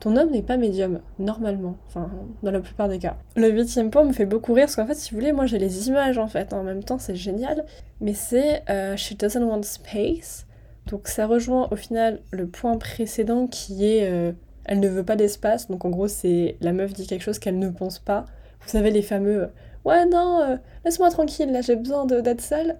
ton 0.00 0.16
homme 0.16 0.30
n'est 0.30 0.42
pas 0.42 0.56
médium, 0.56 1.00
normalement, 1.18 1.76
enfin, 1.86 2.10
dans 2.42 2.50
la 2.50 2.60
plupart 2.60 2.88
des 2.88 2.98
cas. 2.98 3.16
Le 3.34 3.50
huitième 3.50 3.90
point 3.90 4.04
me 4.04 4.12
fait 4.12 4.26
beaucoup 4.26 4.52
rire, 4.52 4.64
parce 4.64 4.76
qu'en 4.76 4.86
fait, 4.86 4.94
si 4.94 5.10
vous 5.10 5.18
voulez, 5.20 5.32
moi 5.32 5.46
j'ai 5.46 5.58
les 5.58 5.88
images 5.88 6.18
en 6.18 6.26
fait, 6.26 6.52
en 6.52 6.62
même 6.62 6.84
temps, 6.84 6.98
c'est 6.98 7.16
génial, 7.16 7.64
mais 8.00 8.12
c'est 8.12 8.62
euh, 8.68 8.96
She 8.96 9.16
doesn't 9.16 9.42
want 9.42 9.62
space. 9.62 10.46
Donc 10.86 11.08
ça 11.08 11.26
rejoint 11.26 11.68
au 11.72 11.76
final 11.76 12.20
le 12.30 12.46
point 12.46 12.76
précédent 12.78 13.48
qui 13.48 13.86
est 13.86 14.08
euh, 14.08 14.32
elle 14.66 14.80
ne 14.80 14.88
veut 14.88 15.02
pas 15.02 15.16
d'espace, 15.16 15.68
donc 15.68 15.84
en 15.84 15.90
gros, 15.90 16.08
c'est 16.08 16.56
la 16.60 16.72
meuf 16.72 16.92
dit 16.92 17.06
quelque 17.06 17.22
chose 17.22 17.38
qu'elle 17.38 17.58
ne 17.58 17.70
pense 17.70 17.98
pas. 17.98 18.26
Vous 18.60 18.68
savez, 18.68 18.90
les 18.90 19.02
fameux 19.02 19.44
euh, 19.44 19.48
Ouais, 19.84 20.04
non, 20.04 20.58
laisse-moi 20.84 21.10
tranquille, 21.10 21.52
là 21.52 21.60
j'ai 21.60 21.76
besoin 21.76 22.06
d'être 22.06 22.40
seule. 22.40 22.76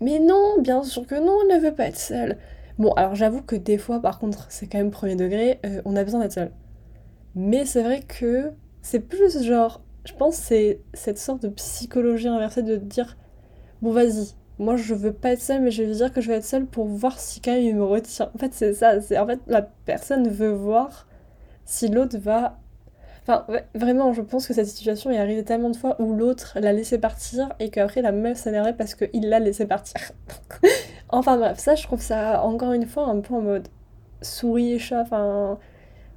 Mais 0.00 0.18
non, 0.18 0.60
bien 0.60 0.82
sûr 0.82 1.06
que 1.06 1.14
non, 1.14 1.38
elle 1.42 1.56
ne 1.56 1.62
veut 1.62 1.74
pas 1.74 1.86
être 1.86 1.98
seule. 1.98 2.38
Bon, 2.78 2.92
alors 2.92 3.14
j'avoue 3.14 3.42
que 3.42 3.56
des 3.56 3.76
fois, 3.78 4.00
par 4.00 4.18
contre, 4.18 4.46
c'est 4.50 4.66
quand 4.66 4.78
même 4.78 4.90
premier 4.90 5.16
degré, 5.16 5.60
on 5.84 5.96
a 5.96 6.04
besoin 6.04 6.20
d'être 6.20 6.32
seul. 6.32 6.52
Mais 7.34 7.64
c'est 7.66 7.82
vrai 7.82 8.02
que 8.02 8.52
c'est 8.82 9.00
plus 9.00 9.42
genre, 9.44 9.82
je 10.04 10.12
pense 10.14 10.36
c'est 10.36 10.80
cette 10.94 11.18
sorte 11.18 11.42
de 11.42 11.48
psychologie 11.48 12.28
inversée 12.28 12.62
de 12.62 12.76
dire 12.76 13.18
bon 13.82 13.92
vas-y, 13.92 14.34
moi 14.58 14.76
je 14.76 14.94
veux 14.94 15.12
pas 15.12 15.32
être 15.32 15.40
seule 15.42 15.62
mais 15.62 15.70
je 15.70 15.82
vais 15.82 15.92
dire 15.92 16.12
que 16.12 16.20
je 16.20 16.28
vais 16.28 16.36
être 16.36 16.44
seule 16.44 16.66
pour 16.66 16.86
voir 16.86 17.18
si 17.20 17.40
quand 17.40 17.52
même 17.52 17.62
il 17.62 17.76
me 17.76 17.84
retient. 17.84 18.30
En 18.34 18.38
fait 18.38 18.54
c'est 18.54 18.72
ça, 18.72 19.00
c'est 19.00 19.18
en 19.18 19.26
fait 19.26 19.40
la 19.46 19.62
personne 19.62 20.28
veut 20.28 20.52
voir 20.52 21.06
si 21.66 21.88
l'autre 21.88 22.18
va 22.18 22.59
Enfin, 23.30 23.44
vraiment, 23.76 24.12
je 24.12 24.22
pense 24.22 24.48
que 24.48 24.54
cette 24.54 24.66
situation 24.66 25.10
est 25.12 25.18
arrivée 25.18 25.44
tellement 25.44 25.70
de 25.70 25.76
fois 25.76 25.94
où 26.00 26.14
l'autre 26.14 26.58
l'a 26.60 26.72
laissé 26.72 26.98
partir 26.98 27.52
et 27.60 27.70
qu'après 27.70 28.02
la 28.02 28.10
meuf 28.10 28.38
s'énervait 28.38 28.72
parce 28.72 28.96
qu'il 28.96 29.28
l'a 29.28 29.38
laissé 29.38 29.66
partir. 29.66 30.00
enfin 31.10 31.36
bref, 31.36 31.58
ça 31.58 31.76
je 31.76 31.84
trouve 31.84 32.00
ça 32.00 32.42
encore 32.42 32.72
une 32.72 32.86
fois 32.86 33.06
un 33.06 33.20
peu 33.20 33.34
en 33.34 33.40
mode 33.40 33.68
souris 34.20 34.72
et 34.72 34.78
chat, 34.80 35.02
enfin 35.02 35.58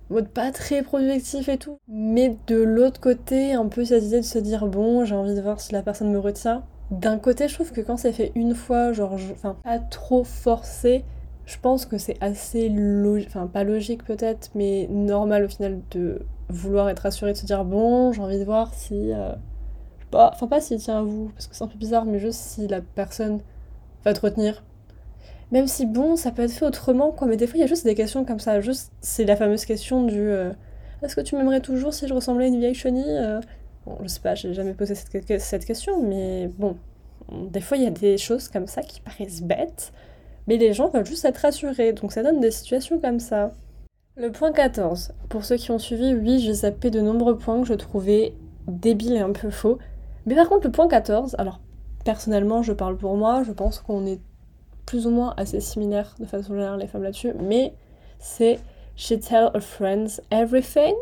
mode 0.10 0.28
pas 0.30 0.52
très 0.52 0.82
productif 0.82 1.50
et 1.50 1.58
tout. 1.58 1.78
Mais 1.88 2.36
de 2.48 2.58
l'autre 2.58 3.00
côté, 3.00 3.54
un 3.54 3.68
peu 3.68 3.86
cette 3.86 4.04
idée 4.04 4.22
de 4.22 4.26
se 4.26 4.40
dire 4.40 4.66
bon, 4.66 5.06
j'ai 5.06 5.16
envie 5.16 5.36
de 5.36 5.42
voir 5.42 5.62
si 5.62 5.72
la 5.72 5.84
personne 5.84 6.12
me 6.12 6.20
retient. 6.20 6.64
D'un 6.90 7.20
côté, 7.20 7.48
je 7.48 7.54
trouve 7.54 7.72
que 7.72 7.82
quand 7.82 7.98
c'est 7.98 8.12
fait 8.12 8.32
une 8.34 8.56
fois, 8.56 8.92
genre, 8.92 9.14
enfin, 9.34 9.56
pas 9.64 9.80
trop 9.80 10.24
forcé, 10.24 11.06
je 11.46 11.58
pense 11.62 11.86
que 11.86 11.98
c'est 11.98 12.18
assez 12.22 12.70
logique, 12.70 13.28
enfin, 13.30 13.48
pas 13.48 13.64
logique 13.64 14.04
peut-être, 14.06 14.50
mais 14.56 14.88
normal 14.90 15.46
au 15.46 15.50
final 15.50 15.82
de 15.92 16.22
vouloir 16.50 16.90
être 16.90 17.06
assuré 17.06 17.34
de 17.34 17.38
se 17.38 17.46
dire 17.46 17.66
bon, 17.66 18.12
j'ai 18.12 18.22
envie 18.22 18.40
de 18.40 18.46
voir 18.46 18.74
si. 18.74 19.12
Euh, 19.14 19.34
pas, 20.12 20.32
enfin, 20.34 20.48
pas 20.48 20.62
s'il 20.62 20.80
tient 20.80 21.00
à 21.00 21.04
vous, 21.04 21.30
parce 21.34 21.48
que 21.48 21.56
c'est 21.56 21.64
un 21.64 21.68
peu 21.68 21.78
bizarre, 21.78 22.06
mais 22.06 22.20
juste 22.20 22.40
si 22.40 22.68
la 22.68 22.82
personne 22.82 23.42
va 24.06 24.14
te 24.14 24.22
retenir 24.22 24.64
même 25.54 25.68
si 25.68 25.86
bon, 25.86 26.16
ça 26.16 26.32
peut 26.32 26.42
être 26.42 26.52
fait 26.52 26.66
autrement, 26.66 27.12
quoi. 27.12 27.28
Mais 27.28 27.38
des 27.38 27.46
fois, 27.46 27.58
il 27.58 27.62
y 27.62 27.64
a 27.64 27.68
juste 27.68 27.86
des 27.86 27.94
questions 27.94 28.26
comme 28.26 28.40
ça. 28.40 28.60
Juste, 28.60 28.92
c'est 29.02 29.24
la 29.24 29.36
fameuse 29.36 29.66
question 29.66 30.04
du 30.04 30.20
euh, 30.20 30.52
Est-ce 31.04 31.16
que 31.16 31.22
tu 31.22 31.36
m'aimerais 31.36 31.62
toujours 31.62 31.94
si 31.94 32.08
je 32.08 32.14
ressemblais 32.14 32.46
à 32.46 32.48
une 32.48 32.60
vieille 32.60 32.74
chenille 32.74 33.06
euh? 33.08 33.40
Bon, 33.86 33.98
je 34.02 34.08
sais 34.08 34.20
pas, 34.20 34.34
j'ai 34.34 34.54
jamais 34.54 34.74
posé 34.74 34.96
cette, 34.96 35.40
cette 35.42 35.66
question, 35.66 36.02
mais 36.02 36.50
bon, 36.58 36.78
des 37.32 37.62
fois, 37.62 37.78
il 37.78 37.84
y 37.84 37.86
a 37.86 37.92
des 37.92 38.18
choses 38.18 38.48
comme 38.48 38.66
ça 38.66 38.82
qui 38.82 39.00
paraissent 39.02 39.44
bêtes, 39.44 39.94
mais 40.48 40.58
les 40.58 40.74
gens 40.74 40.90
veulent 40.90 41.06
juste 41.06 41.26
être 41.26 41.38
rassurés, 41.38 41.94
donc 41.94 42.12
ça 42.12 42.24
donne 42.24 42.40
des 42.40 42.52
situations 42.52 43.00
comme 43.00 43.20
ça. 43.20 43.52
Le 44.16 44.32
point 44.32 44.52
14. 44.52 45.14
Pour 45.30 45.44
ceux 45.44 45.56
qui 45.56 45.72
ont 45.72 45.80
suivi, 45.80 46.14
oui, 46.14 46.40
j'ai 46.40 46.54
zappé 46.54 46.92
de 46.92 47.02
nombreux 47.02 47.38
points 47.38 47.62
que 47.62 47.68
je 47.68 47.74
trouvais 47.74 48.34
débiles 48.68 49.14
et 49.14 49.20
un 49.20 49.32
peu 49.32 49.50
faux. 49.50 49.80
Mais 50.26 50.36
par 50.36 50.48
contre, 50.50 50.68
le 50.68 50.72
point 50.72 50.88
14, 50.88 51.36
alors 51.40 51.60
personnellement, 52.06 52.62
je 52.62 52.74
parle 52.74 52.98
pour 52.98 53.18
moi, 53.18 53.44
je 53.44 53.52
pense 53.52 53.80
qu'on 53.80 54.06
est 54.06 54.22
plus 54.86 55.08
ou 55.08 55.12
moins 55.12 55.34
assez 55.38 55.60
similaires 55.60 56.16
de 56.20 56.26
façon 56.26 56.54
générale 56.54 56.80
les 56.80 56.88
femmes 56.88 57.04
là-dessus, 57.04 57.34
mais 57.40 57.74
c'est 58.20 58.60
She 58.96 59.20
tell 59.20 59.50
her 59.56 59.62
friends 59.62 60.22
everything. 60.30 60.94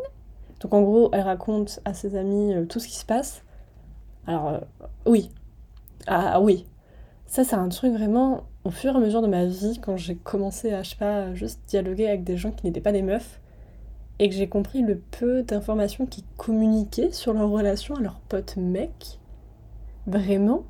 Donc 0.60 0.72
en 0.72 0.82
gros, 0.82 1.10
elle 1.12 1.22
raconte 1.22 1.80
à 1.84 1.92
ses 1.92 2.16
amis 2.16 2.54
euh, 2.54 2.64
tout 2.64 2.80
ce 2.80 2.88
qui 2.88 2.96
se 2.96 3.04
passe. 3.04 3.42
Alors 4.26 4.48
euh, 4.48 4.60
oui, 5.04 5.30
ah, 6.06 6.32
ah 6.34 6.40
oui, 6.40 6.66
ça 7.26 7.44
c'est 7.44 7.56
un 7.56 7.68
truc 7.68 7.92
vraiment 7.92 8.44
au 8.64 8.70
fur 8.70 8.94
et 8.94 8.96
à 8.96 9.00
mesure 9.00 9.22
de 9.22 9.26
ma 9.26 9.44
vie 9.44 9.80
quand 9.80 9.96
j'ai 9.96 10.16
commencé 10.16 10.72
à 10.72 10.82
je 10.82 10.90
sais 10.90 10.96
pas 10.96 11.34
juste 11.34 11.60
dialoguer 11.66 12.06
avec 12.06 12.24
des 12.24 12.36
gens 12.36 12.52
qui 12.52 12.66
n'étaient 12.66 12.80
pas 12.80 12.92
des 12.92 13.02
meufs 13.02 13.40
et 14.18 14.28
que 14.28 14.34
j'ai 14.34 14.48
compris 14.48 14.82
le 14.82 14.98
peu 14.98 15.42
d'informations 15.42 16.06
qu'ils 16.06 16.24
communiquaient 16.36 17.12
sur 17.12 17.32
leur 17.32 17.50
relation 17.50 17.96
à 17.96 18.00
leurs 18.00 18.20
potes 18.20 18.56
mecs. 18.56 19.18
Vraiment, 20.06 20.64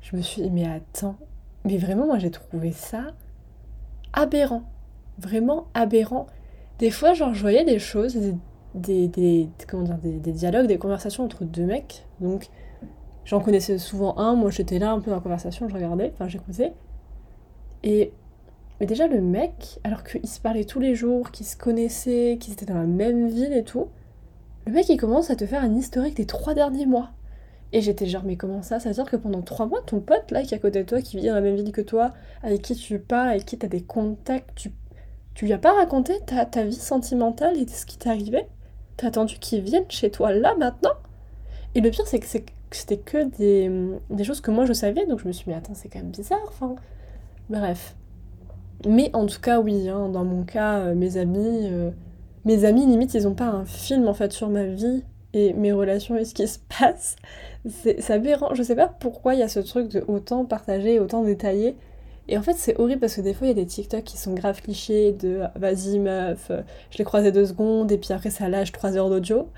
je 0.00 0.16
me 0.16 0.22
suis 0.22 0.42
dit 0.42 0.50
mais 0.50 0.66
attends, 0.66 1.16
mais 1.64 1.78
vraiment, 1.78 2.06
moi 2.06 2.18
j'ai 2.18 2.30
trouvé 2.30 2.72
ça 2.72 3.06
aberrant. 4.12 4.62
Vraiment 5.18 5.66
aberrant. 5.74 6.26
Des 6.78 6.90
fois, 6.90 7.14
genre, 7.14 7.34
je 7.34 7.40
voyais 7.40 7.64
des 7.64 7.78
choses, 7.78 8.18
des, 8.74 9.08
des, 9.08 9.48
comment 9.68 9.84
dire, 9.84 9.98
des, 9.98 10.18
des, 10.18 10.32
dialogues, 10.32 10.66
des 10.66 10.78
conversations 10.78 11.24
entre 11.24 11.44
deux 11.44 11.64
mecs. 11.64 12.06
Donc, 12.20 12.48
j'en 13.24 13.40
connaissais 13.40 13.78
souvent 13.78 14.18
un. 14.18 14.34
Moi, 14.34 14.50
j'étais 14.50 14.78
là 14.78 14.92
un 14.92 15.00
peu 15.00 15.10
dans 15.10 15.16
la 15.16 15.22
conversation, 15.22 15.68
je 15.68 15.74
regardais, 15.74 16.10
enfin, 16.14 16.28
j'écoutais. 16.28 16.72
Et 17.82 18.12
mais 18.82 18.86
déjà, 18.86 19.06
le 19.06 19.20
mec, 19.20 19.78
alors 19.84 20.02
qu'ils 20.02 20.28
se 20.28 20.40
parlaient 20.40 20.64
tous 20.64 20.80
les 20.80 20.96
jours, 20.96 21.30
qu'ils 21.30 21.46
se 21.46 21.56
connaissaient, 21.56 22.36
qu'ils 22.40 22.54
étaient 22.54 22.66
dans 22.66 22.74
la 22.74 22.86
même 22.86 23.28
ville 23.28 23.52
et 23.52 23.62
tout, 23.62 23.86
le 24.66 24.72
mec, 24.72 24.88
il 24.88 24.96
commence 24.96 25.30
à 25.30 25.36
te 25.36 25.46
faire 25.46 25.62
un 25.62 25.76
historique 25.76 26.16
des 26.16 26.26
trois 26.26 26.52
derniers 26.52 26.86
mois. 26.86 27.12
Et 27.72 27.80
j'étais 27.80 28.06
genre, 28.06 28.24
mais 28.24 28.36
comment 28.36 28.60
ça? 28.62 28.80
Ça 28.80 28.88
veut 28.88 28.94
dire 28.96 29.04
que 29.04 29.14
pendant 29.14 29.40
trois 29.40 29.66
mois, 29.66 29.82
ton 29.86 30.00
pote 30.00 30.32
là 30.32 30.42
qui 30.42 30.52
est 30.54 30.56
à 30.56 30.60
côté 30.60 30.82
de 30.82 30.88
toi, 30.88 31.00
qui 31.00 31.16
vit 31.16 31.28
dans 31.28 31.34
la 31.34 31.40
même 31.40 31.54
ville 31.54 31.70
que 31.70 31.80
toi, 31.80 32.12
avec 32.42 32.62
qui 32.62 32.74
tu 32.74 32.98
parles, 32.98 33.28
avec 33.28 33.44
qui 33.44 33.56
tu 33.56 33.64
as 33.64 33.68
des 33.68 33.82
contacts, 33.82 34.50
tu, 34.56 34.72
tu 35.34 35.46
lui 35.46 35.52
as 35.52 35.58
pas 35.58 35.74
raconté 35.74 36.14
ta, 36.26 36.44
ta 36.44 36.64
vie 36.64 36.74
sentimentale 36.74 37.56
et 37.56 37.68
ce 37.68 37.86
qui 37.86 37.98
t'est 37.98 38.10
arrivé 38.10 38.46
T'as 38.96 39.06
attendu 39.06 39.38
qu'il 39.38 39.62
vienne 39.62 39.84
chez 39.90 40.10
toi 40.10 40.32
là 40.32 40.56
maintenant? 40.56 40.94
Et 41.76 41.80
le 41.80 41.90
pire, 41.90 42.06
c'est 42.08 42.18
que 42.18 42.26
c'était 42.72 42.98
que 42.98 43.28
des, 43.38 43.70
des, 44.10 44.24
choses 44.24 44.40
que 44.40 44.50
moi 44.50 44.66
je 44.66 44.72
savais, 44.72 45.06
donc 45.06 45.20
je 45.20 45.28
me 45.28 45.32
suis 45.32 45.44
dit, 45.44 45.50
mais 45.50 45.56
attends, 45.56 45.74
c'est 45.74 45.88
quand 45.88 46.00
même 46.00 46.10
bizarre, 46.10 46.42
enfin. 46.48 46.74
Bref. 47.50 47.96
Mais 48.86 49.10
en 49.14 49.26
tout 49.26 49.40
cas, 49.40 49.60
oui, 49.60 49.88
hein, 49.88 50.08
dans 50.08 50.24
mon 50.24 50.44
cas, 50.44 50.78
euh, 50.78 50.94
mes 50.94 51.16
amis. 51.16 51.68
Euh, 51.70 51.90
mes 52.44 52.64
amis, 52.64 52.86
limite, 52.86 53.14
ils 53.14 53.28
ont 53.28 53.34
pas 53.34 53.46
un 53.46 53.64
film 53.64 54.08
en 54.08 54.14
fait 54.14 54.32
sur 54.32 54.48
ma 54.48 54.64
vie 54.64 55.04
et 55.32 55.52
mes 55.52 55.72
relations 55.72 56.16
et 56.16 56.24
ce 56.24 56.34
qui 56.34 56.46
se 56.48 56.58
passe. 56.80 57.16
C'est 57.68 58.10
aberrant. 58.10 58.54
Je 58.54 58.62
sais 58.62 58.74
pas 58.76 58.88
pourquoi 58.88 59.34
il 59.34 59.40
y 59.40 59.42
a 59.42 59.48
ce 59.48 59.60
truc 59.60 59.88
de 59.88 60.04
autant 60.08 60.44
partager, 60.44 60.98
autant 60.98 61.22
détailler. 61.22 61.76
Et 62.28 62.38
en 62.38 62.42
fait, 62.42 62.54
c'est 62.54 62.78
horrible 62.78 63.00
parce 63.00 63.16
que 63.16 63.20
des 63.20 63.34
fois, 63.34 63.46
il 63.46 63.50
y 63.50 63.52
a 63.52 63.54
des 63.54 63.66
TikTok 63.66 64.04
qui 64.04 64.16
sont 64.16 64.34
grave 64.34 64.60
clichés 64.62 65.12
de 65.12 65.42
vas-y 65.56 65.98
meuf, 65.98 66.50
je 66.90 66.98
l'ai 66.98 67.04
croisé 67.04 67.32
deux 67.32 67.46
secondes 67.46 67.90
et 67.90 67.98
puis 67.98 68.12
après 68.12 68.30
ça 68.30 68.48
lâche 68.48 68.72
trois 68.72 68.96
heures 68.96 69.10
d'audio. 69.10 69.48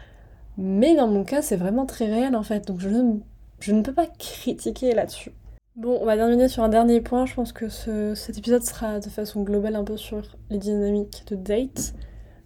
Mais 0.58 0.96
dans 0.96 1.08
mon 1.08 1.24
cas, 1.24 1.42
c'est 1.42 1.56
vraiment 1.56 1.86
très 1.86 2.06
réel 2.06 2.36
en 2.36 2.42
fait. 2.42 2.66
Donc 2.66 2.80
je 2.80 2.88
ne, 2.88 3.18
je 3.60 3.72
ne 3.72 3.82
peux 3.82 3.92
pas 3.92 4.06
critiquer 4.06 4.94
là-dessus. 4.94 5.32
Bon, 5.76 5.98
on 6.00 6.04
va 6.04 6.16
terminer 6.16 6.46
sur 6.46 6.62
un 6.62 6.68
dernier 6.68 7.00
point. 7.00 7.26
Je 7.26 7.34
pense 7.34 7.52
que 7.52 7.68
ce, 7.68 8.14
cet 8.14 8.38
épisode 8.38 8.62
sera 8.62 9.00
de 9.00 9.08
façon 9.08 9.42
globale 9.42 9.74
un 9.74 9.82
peu 9.82 9.96
sur 9.96 10.22
les 10.48 10.58
dynamiques 10.58 11.24
de 11.26 11.34
date. 11.34 11.94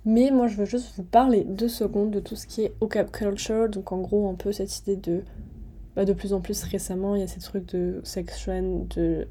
Mais 0.06 0.30
moi, 0.30 0.46
je 0.46 0.56
veux 0.56 0.64
juste 0.64 0.94
vous 0.96 1.02
parler 1.02 1.44
deux 1.44 1.68
secondes 1.68 2.10
de 2.10 2.20
tout 2.20 2.36
ce 2.36 2.46
qui 2.46 2.62
est 2.62 2.72
OCAP 2.80 3.12
culture. 3.12 3.68
Donc, 3.68 3.92
en 3.92 3.98
gros, 3.98 4.30
un 4.30 4.34
peu 4.34 4.50
cette 4.50 4.78
idée 4.78 4.96
de. 4.96 5.24
Bah, 5.94 6.06
de 6.06 6.14
plus 6.14 6.32
en 6.32 6.40
plus 6.40 6.62
récemment, 6.62 7.16
il 7.16 7.20
y 7.20 7.24
a 7.24 7.26
ces 7.26 7.40
trucs 7.40 7.66
de 7.66 8.00
sex 8.02 8.44
trend, 8.44 8.86
de 8.96 9.28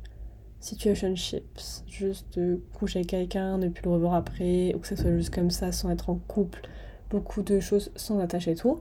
situationships. 0.60 1.84
Juste 1.88 2.38
de 2.38 2.62
coucher 2.74 3.00
avec 3.00 3.10
quelqu'un, 3.10 3.58
ne 3.58 3.70
plus 3.70 3.84
le 3.84 3.90
revoir 3.90 4.14
après, 4.14 4.76
ou 4.76 4.80
que 4.80 4.88
ce 4.88 4.96
soit 4.96 5.16
juste 5.18 5.34
comme 5.34 5.50
ça, 5.50 5.72
sans 5.72 5.90
être 5.90 6.12
en 6.12 6.20
couple. 6.28 6.62
Beaucoup 7.10 7.42
de 7.42 7.60
choses 7.60 7.92
sans 7.96 8.20
attacher 8.20 8.52
et 8.52 8.56
tout. 8.56 8.80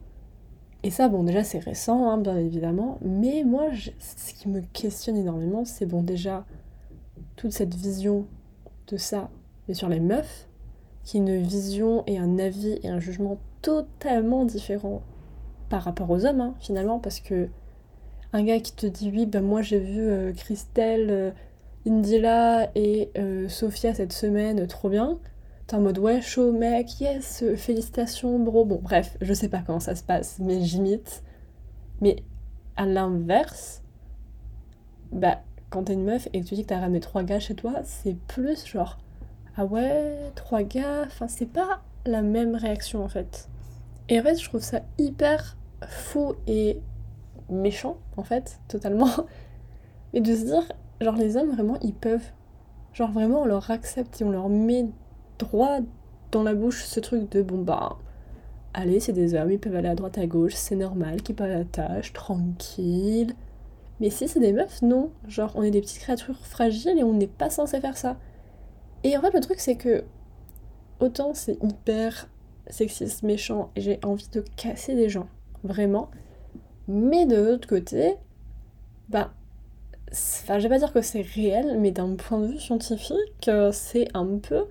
Et 0.86 0.90
ça, 0.90 1.08
bon, 1.08 1.24
déjà, 1.24 1.42
c'est 1.42 1.58
récent, 1.58 2.08
hein, 2.08 2.16
bien 2.16 2.38
évidemment. 2.38 2.98
Mais 3.02 3.42
moi, 3.42 3.70
ce 3.98 4.32
qui 4.32 4.48
me 4.48 4.60
questionne 4.72 5.16
énormément, 5.16 5.64
c'est 5.64 5.84
bon, 5.84 6.00
déjà, 6.00 6.44
toute 7.34 7.50
cette 7.50 7.74
vision 7.74 8.24
de 8.86 8.96
ça, 8.96 9.28
mais 9.66 9.74
sur 9.74 9.88
les 9.88 9.98
meufs, 9.98 10.46
qui 11.02 11.16
est 11.16 11.20
une 11.20 11.42
vision 11.42 12.04
et 12.06 12.18
un 12.18 12.38
avis 12.38 12.78
et 12.84 12.88
un 12.88 13.00
jugement 13.00 13.38
totalement 13.62 14.44
différents 14.44 15.02
par 15.70 15.82
rapport 15.82 16.08
aux 16.08 16.24
hommes, 16.24 16.40
hein, 16.40 16.54
finalement, 16.60 17.00
parce 17.00 17.18
que 17.18 17.48
un 18.32 18.44
gars 18.44 18.60
qui 18.60 18.72
te 18.72 18.86
dit 18.86 19.10
oui, 19.12 19.26
ben 19.26 19.42
moi 19.42 19.62
j'ai 19.62 19.80
vu 19.80 20.02
euh, 20.02 20.32
Christelle, 20.34 21.08
euh, 21.10 21.30
Indila 21.84 22.70
et 22.76 23.10
euh, 23.18 23.48
Sophia 23.48 23.92
cette 23.92 24.12
semaine, 24.12 24.64
trop 24.68 24.88
bien. 24.88 25.18
T'es 25.66 25.74
en 25.74 25.80
mode 25.80 25.98
ouais, 25.98 26.22
chaud 26.22 26.52
mec, 26.52 27.00
yes, 27.00 27.44
félicitations 27.56 28.38
bro. 28.38 28.64
Bon, 28.64 28.78
bref, 28.80 29.16
je 29.20 29.32
sais 29.32 29.48
pas 29.48 29.62
comment 29.66 29.80
ça 29.80 29.96
se 29.96 30.04
passe, 30.04 30.38
mais 30.38 30.62
j'imite. 30.62 31.24
Mais 32.00 32.22
à 32.76 32.86
l'inverse, 32.86 33.82
bah, 35.10 35.40
quand 35.70 35.84
t'es 35.84 35.94
une 35.94 36.04
meuf 36.04 36.28
et 36.32 36.40
que 36.40 36.46
tu 36.46 36.54
dis 36.54 36.62
que 36.62 36.68
t'as 36.68 36.78
ramené 36.78 37.00
trois 37.00 37.24
gars 37.24 37.40
chez 37.40 37.54
toi, 37.54 37.80
c'est 37.82 38.16
plus 38.28 38.64
genre 38.64 38.98
ah 39.56 39.64
ouais, 39.64 40.30
trois 40.34 40.62
gars, 40.62 41.02
enfin 41.06 41.28
c'est 41.28 41.50
pas 41.50 41.82
la 42.04 42.22
même 42.22 42.54
réaction 42.54 43.02
en 43.04 43.08
fait. 43.08 43.48
Et 44.08 44.20
en 44.20 44.22
fait, 44.22 44.36
je 44.38 44.48
trouve 44.48 44.62
ça 44.62 44.82
hyper 44.98 45.56
faux 45.88 46.36
et 46.46 46.80
méchant 47.50 47.96
en 48.16 48.22
fait, 48.22 48.60
totalement. 48.68 49.10
Mais 50.14 50.20
de 50.20 50.34
se 50.34 50.44
dire, 50.44 50.62
genre 51.00 51.16
les 51.16 51.36
hommes 51.36 51.50
vraiment 51.50 51.78
ils 51.80 51.94
peuvent, 51.94 52.30
genre 52.92 53.10
vraiment 53.10 53.42
on 53.42 53.46
leur 53.46 53.70
accepte 53.70 54.20
et 54.20 54.24
on 54.24 54.30
leur 54.30 54.48
met 54.48 54.86
droit 55.38 55.78
dans 56.32 56.42
la 56.42 56.54
bouche 56.54 56.84
ce 56.84 57.00
truc 57.00 57.30
de 57.30 57.42
bon 57.42 57.62
bah 57.62 57.98
allez 58.74 59.00
c'est 59.00 59.12
des 59.12 59.34
hommes, 59.34 59.52
ils 59.52 59.58
peuvent 59.58 59.76
aller 59.76 59.88
à 59.88 59.94
droite 59.94 60.18
à 60.18 60.26
gauche, 60.26 60.54
c'est 60.54 60.76
normal 60.76 61.22
qu'ils 61.22 61.34
pas 61.36 61.48
la 61.48 61.64
tâche, 61.64 62.12
tranquille. 62.12 63.34
Mais 64.00 64.10
si 64.10 64.28
c'est 64.28 64.40
des 64.40 64.52
meufs, 64.52 64.82
non. 64.82 65.10
Genre 65.26 65.52
on 65.54 65.62
est 65.62 65.70
des 65.70 65.80
petites 65.80 66.00
créatures 66.00 66.44
fragiles 66.46 66.98
et 66.98 67.04
on 67.04 67.14
n'est 67.14 67.26
pas 67.26 67.50
censé 67.50 67.80
faire 67.80 67.96
ça. 67.96 68.16
Et 69.04 69.16
en 69.16 69.20
fait, 69.20 69.32
le 69.32 69.40
truc, 69.40 69.60
c'est 69.60 69.76
que 69.76 70.04
autant 71.00 71.32
c'est 71.34 71.62
hyper 71.62 72.28
sexiste, 72.68 73.22
méchant, 73.22 73.70
et 73.76 73.80
j'ai 73.80 74.00
envie 74.02 74.28
de 74.32 74.42
casser 74.56 74.94
des 74.94 75.08
gens, 75.08 75.28
vraiment. 75.62 76.10
Mais 76.88 77.26
de 77.26 77.36
l'autre 77.36 77.68
côté, 77.68 78.16
bah, 79.08 79.32
enfin, 80.12 80.58
je 80.58 80.64
vais 80.64 80.68
pas 80.68 80.78
dire 80.78 80.92
que 80.92 81.00
c'est 81.00 81.22
réel, 81.22 81.78
mais 81.80 81.92
d'un 81.92 82.16
point 82.16 82.40
de 82.40 82.46
vue 82.48 82.58
scientifique, 82.58 83.48
euh, 83.48 83.70
c'est 83.72 84.08
un 84.14 84.38
peu, 84.38 84.64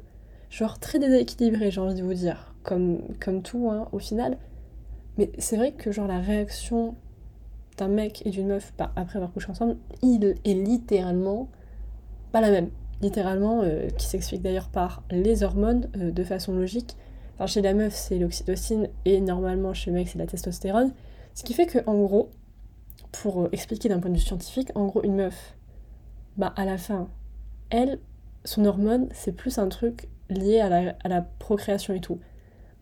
genre, 0.50 0.80
très 0.80 1.00
déséquilibré, 1.00 1.72
j'ai 1.72 1.82
envie 1.82 1.96
de 1.96 2.04
vous 2.04 2.14
dire, 2.14 2.54
comme, 2.64 3.02
comme 3.20 3.42
tout, 3.42 3.70
hein, 3.70 3.88
au 3.92 4.00
final. 4.00 4.38
Mais 5.18 5.32
c'est 5.38 5.58
vrai 5.58 5.72
que, 5.72 5.92
genre, 5.92 6.08
la 6.08 6.20
réaction 6.20 6.96
d'un 7.78 7.88
mec 7.88 8.22
et 8.26 8.30
d'une 8.30 8.48
meuf 8.48 8.74
bah, 8.78 8.92
après 8.96 9.18
avoir 9.18 9.32
couché 9.32 9.50
ensemble, 9.50 9.78
il 10.02 10.36
est 10.44 10.54
littéralement 10.54 11.50
pas 12.32 12.42
la 12.42 12.52
même 12.52 12.70
littéralement, 13.02 13.62
euh, 13.64 13.90
qui 13.90 14.06
s'explique 14.06 14.42
d'ailleurs 14.42 14.70
par 14.70 15.04
les 15.12 15.44
hormones 15.44 15.90
euh, 15.98 16.12
de 16.12 16.24
façon 16.24 16.54
logique. 16.54 16.96
Enfin, 17.36 17.48
chez 17.48 17.62
la 17.62 17.74
meuf, 17.74 17.94
c'est 17.94 18.18
l'oxytocine 18.18 18.90
et 19.04 19.20
normalement 19.20 19.74
chez 19.74 19.92
le 19.92 19.98
mec, 19.98 20.08
c'est 20.08 20.18
la 20.18 20.26
testostérone. 20.26 20.94
Ce 21.34 21.44
qui 21.44 21.54
fait 21.54 21.66
que, 21.66 21.80
en 21.86 22.02
gros, 22.02 22.30
pour 23.12 23.44
euh, 23.44 23.50
expliquer 23.52 23.90
d'un 23.90 24.00
point 24.00 24.10
de 24.10 24.16
vue 24.16 24.22
scientifique, 24.22 24.72
en 24.76 24.86
gros, 24.86 25.04
une 25.04 25.16
meuf, 25.16 25.56
bah, 26.38 26.54
à 26.56 26.66
la 26.66 26.78
fin, 26.78 27.10
elle, 27.70 28.00
son 28.44 28.66
hormone, 28.66 29.08
c'est 29.14 29.34
plus 29.34 29.58
un 29.58 29.68
truc 29.68 30.08
lié 30.30 30.60
à 30.60 31.10
la, 31.10 31.22
procréation 31.22 31.94
et 31.94 32.02
tout. 32.02 32.20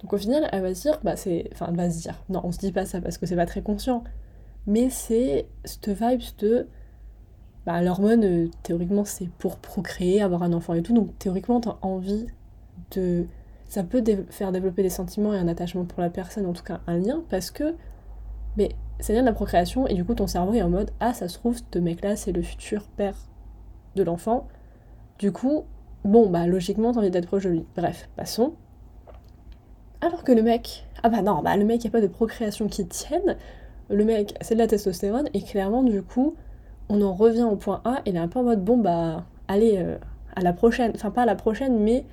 Donc 0.02 0.14
au 0.14 0.18
final, 0.18 0.50
elle 0.52 0.62
va 0.62 0.74
se 0.76 0.82
dire, 0.82 1.00
bah 1.04 1.16
c'est. 1.16 1.50
Enfin, 1.54 1.68
elle 1.70 1.78
va 1.78 1.90
se 1.90 2.02
dire. 2.02 2.24
Non, 2.30 2.42
on 2.44 2.52
se 2.52 2.60
dit 2.60 2.72
pas 2.72 2.86
ça 2.86 3.02
parce 3.02 3.18
que 3.18 3.26
c'est 3.26 3.36
pas 3.36 3.46
très 3.46 3.62
conscient. 3.62 4.04
Mais 4.68 4.90
c'est 4.90 5.48
cette 5.66 5.90
vibe 5.90 6.22
de 6.40 6.68
bah, 7.66 7.82
l'hormone, 7.82 8.24
euh, 8.24 8.50
théoriquement, 8.64 9.06
c'est 9.06 9.30
pour 9.30 9.58
procréer, 9.58 10.22
avoir 10.22 10.44
un 10.44 10.54
enfant 10.54 10.74
et 10.74 10.82
tout. 10.84 10.94
Donc, 10.94 11.18
théoriquement, 11.20 11.62
tu 11.62 11.70
as 11.70 11.78
envie 11.82 12.28
de. 12.92 13.26
Ça 13.68 13.84
peut 13.84 14.04
faire 14.30 14.52
développer 14.52 14.84
des 14.84 14.90
sentiments 14.90 15.34
et 15.34 15.38
un 15.38 15.48
attachement 15.48 15.86
pour 15.86 16.02
la 16.02 16.10
personne, 16.10 16.46
en 16.46 16.54
tout 16.54 16.64
cas 16.64 16.82
un 16.88 16.98
lien, 16.98 17.24
parce 17.30 17.52
que. 17.52 17.76
Mais 18.58 18.70
ça 19.00 19.14
vient 19.14 19.24
de 19.24 19.28
la 19.28 19.34
procréation, 19.34 19.88
et 19.88 19.96
du 19.96 20.06
coup, 20.06 20.14
ton 20.14 20.28
cerveau 20.28 20.54
est 20.54 20.62
en 20.62 20.70
mode 20.70 20.92
Ah, 21.00 21.14
ça 21.14 21.28
se 21.28 21.38
trouve, 21.38 21.60
ce 21.74 21.80
mec-là, 21.80 22.16
c'est 22.16 22.32
le 22.32 22.42
futur 22.42 22.88
père 22.88 23.16
de 23.96 24.04
l'enfant. 24.04 24.48
Du 25.20 25.32
coup, 25.32 25.64
bon, 26.06 26.30
bah, 26.30 26.48
logiquement, 26.48 26.92
t'as 26.92 27.00
envie 27.00 27.12
d'être 27.12 27.28
proche. 27.28 27.48
Bref, 27.76 28.10
passons. 28.16 28.54
Alors 30.02 30.24
que 30.24 30.32
le 30.32 30.44
mec. 30.44 30.86
Ah, 31.04 31.10
bah 31.10 31.22
non, 31.22 31.42
bah, 31.42 31.56
le 31.58 31.66
mec, 31.66 31.84
il 31.84 31.88
a 31.88 31.92
pas 31.92 32.02
de 32.02 32.08
procréation 32.08 32.68
qui 32.68 32.88
tienne. 32.88 33.38
Le 33.90 34.06
mec, 34.06 34.36
c'est 34.42 34.56
de 34.56 34.60
la 34.60 34.68
testostérone, 34.68 35.30
et 35.34 35.42
clairement, 35.42 35.84
du 35.84 36.02
coup 36.02 36.36
on 36.90 37.02
en 37.02 37.14
revient 37.14 37.44
au 37.44 37.56
point 37.56 37.82
A 37.86 38.02
et 38.06 38.12
il 38.12 38.16
est 38.16 38.20
un 38.20 38.28
peu 38.28 38.40
en 38.40 38.44
mode 38.44 38.64
bon 38.64 38.78
bah 38.78 39.26
allez 39.48 39.78
euh, 39.78 39.98
à 40.36 40.42
la 40.42 40.54
prochaine, 40.54 40.92
enfin 40.96 41.12
pas 41.12 41.24
à 41.24 41.26
la 41.26 41.36
prochaine 41.36 41.80
mais 41.80 42.06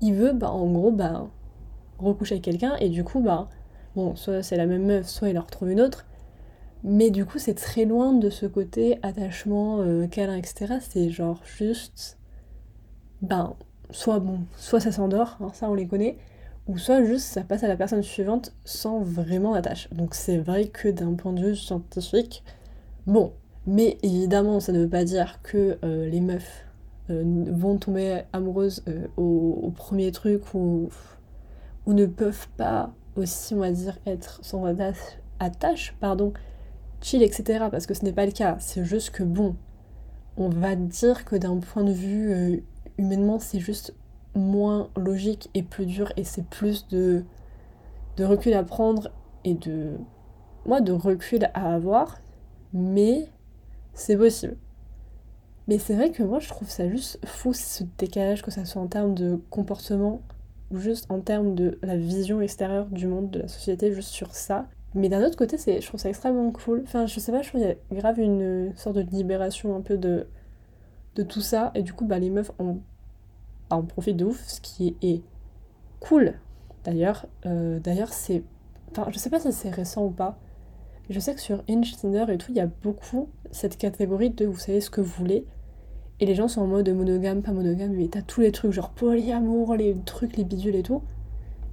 il 0.00 0.14
veut 0.14 0.32
bah 0.32 0.50
en 0.50 0.66
gros 0.70 0.90
bah 0.90 1.26
recoucher 1.98 2.34
avec 2.34 2.44
quelqu'un 2.44 2.76
et 2.76 2.88
du 2.88 3.04
coup 3.04 3.20
bah 3.20 3.48
bon 3.94 4.14
soit 4.16 4.42
c'est 4.42 4.56
la 4.56 4.66
même 4.66 4.84
meuf 4.84 5.06
soit 5.06 5.28
il 5.30 5.38
en 5.38 5.42
retrouve 5.42 5.70
une 5.70 5.80
autre 5.80 6.06
mais 6.84 7.10
du 7.10 7.24
coup 7.24 7.38
c'est 7.38 7.54
très 7.54 7.84
loin 7.84 8.12
de 8.12 8.28
ce 8.30 8.46
côté 8.46 8.98
attachement 9.02 9.80
euh, 9.80 10.06
câlin 10.06 10.36
etc 10.36 10.76
c'est 10.80 11.08
genre 11.08 11.40
juste 11.44 12.18
ben 13.22 13.54
soit 13.90 14.18
bon 14.18 14.40
soit 14.56 14.80
ça 14.80 14.92
s'endort 14.92 15.38
hein, 15.40 15.50
ça 15.54 15.70
on 15.70 15.74
les 15.74 15.86
connaît 15.86 16.18
ou 16.66 16.78
soit 16.78 17.04
juste 17.04 17.26
ça 17.26 17.42
passe 17.42 17.62
à 17.62 17.68
la 17.68 17.76
personne 17.76 18.02
suivante 18.02 18.52
sans 18.64 19.00
vraiment 19.00 19.54
d'attache 19.54 19.88
donc 19.92 20.14
c'est 20.14 20.38
vrai 20.38 20.66
que 20.68 20.88
d'un 20.88 21.14
point 21.14 21.32
de 21.32 21.40
vue 21.40 21.56
scientifique 21.56 22.42
bon 23.06 23.32
mais 23.66 23.98
évidemment, 24.02 24.60
ça 24.60 24.72
ne 24.72 24.80
veut 24.80 24.88
pas 24.88 25.04
dire 25.04 25.40
que 25.42 25.78
euh, 25.84 26.08
les 26.08 26.20
meufs 26.20 26.64
euh, 27.10 27.44
vont 27.50 27.76
tomber 27.78 28.22
amoureuses 28.32 28.84
euh, 28.88 29.08
au, 29.16 29.72
premier 29.74 30.12
truc 30.12 30.54
ou, 30.54 30.88
ne 31.86 32.06
peuvent 32.06 32.48
pas 32.56 32.92
aussi, 33.16 33.54
on 33.54 33.58
va 33.58 33.72
dire, 33.72 33.98
être 34.06 34.38
sans 34.44 34.64
attache, 34.64 35.18
attache 35.40 35.96
pardon, 36.00 36.32
chill, 37.00 37.22
etc. 37.22 37.66
Parce 37.70 37.86
que 37.86 37.94
ce 37.94 38.04
n'est 38.04 38.12
pas 38.12 38.26
le 38.26 38.32
cas. 38.32 38.56
C'est 38.60 38.84
juste 38.84 39.10
que, 39.10 39.24
bon, 39.24 39.56
on 40.36 40.48
va 40.48 40.76
dire 40.76 41.24
que 41.24 41.34
d'un 41.34 41.58
point 41.58 41.82
de 41.82 41.92
vue 41.92 42.62
humainement, 42.98 43.38
c'est 43.38 43.60
juste 43.60 43.94
moins 44.34 44.90
logique 44.96 45.50
et 45.54 45.62
plus 45.62 45.86
dur 45.86 46.12
et 46.16 46.24
c'est 46.24 46.44
plus 46.44 46.88
de, 46.88 47.24
de 48.16 48.24
recul 48.24 48.52
à 48.54 48.62
prendre 48.62 49.10
et 49.44 49.54
de, 49.54 49.96
moi, 50.66 50.80
de 50.80 50.92
recul 50.92 51.48
à 51.54 51.74
avoir. 51.74 52.20
Mais 52.72 53.28
c'est 53.94 54.16
possible. 54.16 54.56
Mais 55.68 55.78
c'est 55.78 55.94
vrai 55.94 56.10
que 56.10 56.22
moi 56.22 56.38
je 56.38 56.48
trouve 56.48 56.68
ça 56.68 56.88
juste 56.88 57.18
fou 57.26 57.52
ce 57.52 57.82
décalage, 57.98 58.42
que 58.42 58.50
ça 58.50 58.64
soit 58.64 58.80
en 58.80 58.86
termes 58.86 59.14
de 59.14 59.40
comportement 59.50 60.22
ou 60.70 60.78
juste 60.78 61.06
en 61.10 61.20
termes 61.20 61.54
de 61.54 61.78
la 61.82 61.96
vision 61.96 62.40
extérieure 62.40 62.86
du 62.86 63.06
monde, 63.06 63.30
de 63.30 63.40
la 63.40 63.48
société, 63.48 63.92
juste 63.92 64.10
sur 64.10 64.34
ça. 64.34 64.68
Mais 64.94 65.08
d'un 65.08 65.24
autre 65.24 65.36
côté, 65.36 65.58
c'est, 65.58 65.80
je 65.80 65.86
trouve 65.86 66.00
ça 66.00 66.08
extrêmement 66.08 66.50
cool. 66.52 66.82
Enfin, 66.84 67.06
je 67.06 67.18
sais 67.20 67.32
pas, 67.32 67.42
je 67.42 67.48
trouve 67.48 67.60
qu'il 67.60 67.70
y 67.70 67.72
a 67.72 68.00
grave 68.00 68.18
une 68.18 68.72
sorte 68.76 68.96
de 68.96 69.02
libération 69.02 69.76
un 69.76 69.80
peu 69.80 69.96
de, 69.96 70.26
de 71.16 71.22
tout 71.22 71.40
ça. 71.40 71.72
Et 71.74 71.82
du 71.82 71.92
coup, 71.92 72.04
bah, 72.04 72.18
les 72.18 72.30
meufs 72.30 72.52
en, 72.58 72.76
en 73.70 73.82
profitent 73.82 74.16
de 74.16 74.26
ouf, 74.26 74.42
ce 74.46 74.60
qui 74.60 74.96
est, 75.02 75.22
cool. 75.98 76.34
D'ailleurs, 76.84 77.26
euh, 77.46 77.80
d'ailleurs 77.80 78.12
c'est... 78.12 78.44
Enfin, 78.90 79.10
je 79.10 79.18
sais 79.18 79.30
pas 79.30 79.40
si 79.40 79.50
c'est 79.52 79.70
récent 79.70 80.04
ou 80.04 80.10
pas, 80.10 80.38
je 81.08 81.18
sais 81.18 81.34
que 81.34 81.40
sur 81.40 81.62
Inch, 81.68 81.96
Tinder 81.96 82.26
et 82.28 82.38
tout, 82.38 82.50
il 82.50 82.56
y 82.56 82.60
a 82.60 82.68
beaucoup 82.82 83.28
cette 83.50 83.76
catégorie 83.76 84.30
de 84.30 84.44
vous 84.46 84.58
savez 84.58 84.80
ce 84.80 84.90
que 84.90 85.00
vous 85.00 85.12
voulez. 85.18 85.46
Et 86.20 86.26
les 86.26 86.34
gens 86.34 86.48
sont 86.48 86.62
en 86.62 86.66
mode 86.66 86.88
monogame, 86.88 87.42
pas 87.42 87.52
monogame, 87.52 87.92
mais 87.92 88.08
t'as 88.08 88.22
tous 88.22 88.40
les 88.40 88.52
trucs, 88.52 88.72
genre 88.72 88.90
polyamour, 88.90 89.74
les 89.74 89.96
trucs, 90.04 90.36
les 90.36 90.44
bidules 90.44 90.76
et 90.76 90.82
tout. 90.82 91.02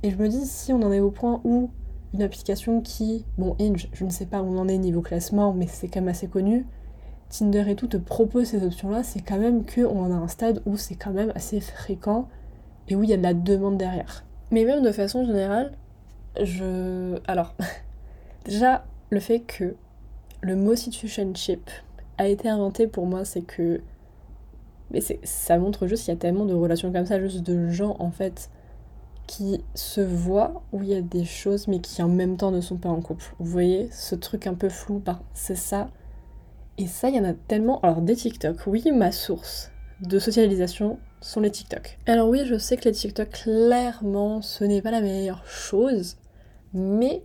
Et 0.04 0.12
je 0.12 0.18
me 0.18 0.28
dis, 0.28 0.46
si 0.46 0.74
on 0.74 0.82
en 0.82 0.92
est 0.92 1.00
au 1.00 1.12
point 1.12 1.42
où 1.44 1.70
une 2.14 2.22
application 2.22 2.82
qui, 2.82 3.26
bon, 3.38 3.56
Inch, 3.60 3.88
je 3.94 4.06
ne 4.06 4.10
sais 4.10 4.26
pas 4.26 4.42
où 4.42 4.46
on 4.46 4.58
en 4.58 4.68
est 4.68 4.78
niveau 4.78 5.02
classement, 5.02 5.54
mais 5.54 5.68
c'est 5.68 5.88
quand 5.88 6.02
même 6.02 6.10
assez 6.10 6.28
connu, 6.28 6.66
Tinder 7.34 7.66
et 7.68 7.76
tout 7.76 7.88
te 7.88 7.98
propose 7.98 8.48
ces 8.48 8.64
options-là, 8.64 9.02
c'est 9.04 9.22
quand 9.22 9.40
même 9.40 9.66
qu'on 9.66 10.06
en 10.06 10.12
a 10.12 10.16
un 10.16 10.28
stade 10.28 10.62
où 10.68 10.78
c'est 10.78 10.96
quand 10.96 11.12
même 11.12 11.32
assez 11.34 11.60
fréquent 11.60 12.28
et 12.88 12.96
où 12.96 13.04
il 13.04 13.10
y 13.10 13.14
a 13.14 13.18
de 13.18 13.24
la 13.24 13.34
demande 13.34 13.78
derrière. 13.78 14.24
Mais 14.52 14.66
même 14.66 14.84
de 14.84 14.92
façon 14.92 15.26
générale, 15.26 15.72
je. 16.40 17.20
Alors, 17.28 17.56
déjà, 18.46 18.86
le 19.10 19.20
fait 19.20 19.40
que 19.40 19.76
le 20.42 20.56
mot 20.56 20.76
situationship 20.76 21.72
a 22.20 22.28
été 22.28 22.50
inventé 22.50 22.88
pour 22.88 23.08
moi, 23.08 23.26
c'est 23.26 23.42
que. 23.42 23.82
Mais 24.92 25.00
ça 25.24 25.58
montre 25.58 25.88
juste 25.88 26.04
qu'il 26.04 26.14
y 26.14 26.18
a 26.18 26.20
tellement 26.20 26.46
de 26.46 26.54
relations 26.54 26.92
comme 26.92 27.08
ça, 27.08 27.20
juste 27.20 27.42
de 27.42 27.70
gens 27.70 27.96
en 27.98 28.12
fait 28.12 28.52
qui 29.26 29.64
se 29.74 30.02
voient 30.02 30.62
où 30.72 30.84
il 30.84 30.90
y 30.90 30.94
a 30.94 31.02
des 31.02 31.24
choses 31.24 31.68
mais 31.68 31.80
qui 31.80 32.04
en 32.04 32.10
même 32.10 32.38
temps 32.38 32.52
ne 32.52 32.62
sont 32.62 32.76
pas 32.76 32.90
en 32.90 33.02
couple. 33.02 33.34
Vous 33.40 33.50
voyez 33.50 33.90
ce 33.92 34.14
truc 34.14 34.46
un 34.46 34.54
peu 34.54 34.70
flou, 34.70 35.02
bah, 35.04 35.22
c'est 35.34 35.56
ça. 35.56 35.90
Et 36.78 36.88
ça, 36.88 37.10
il 37.10 37.16
y 37.16 37.20
en 37.20 37.24
a 37.24 37.34
tellement. 37.34 37.80
Alors 37.82 38.02
des 38.02 38.16
TikTok, 38.16 38.66
oui, 38.68 38.84
ma 38.92 39.12
source 39.12 39.72
de 40.02 40.20
socialisation 40.20 41.00
sont 41.22 41.40
les 41.40 41.52
TikTok. 41.52 41.98
Alors 42.06 42.30
oui, 42.30 42.42
je 42.46 42.58
sais 42.58 42.78
que 42.78 42.86
les 42.86 42.92
TikTok, 42.92 43.30
clairement, 43.30 44.42
ce 44.42 44.64
n'est 44.64 44.82
pas 44.82 44.92
la 44.92 45.02
meilleure 45.02 45.46
chose, 45.46 46.18
mais 46.74 47.24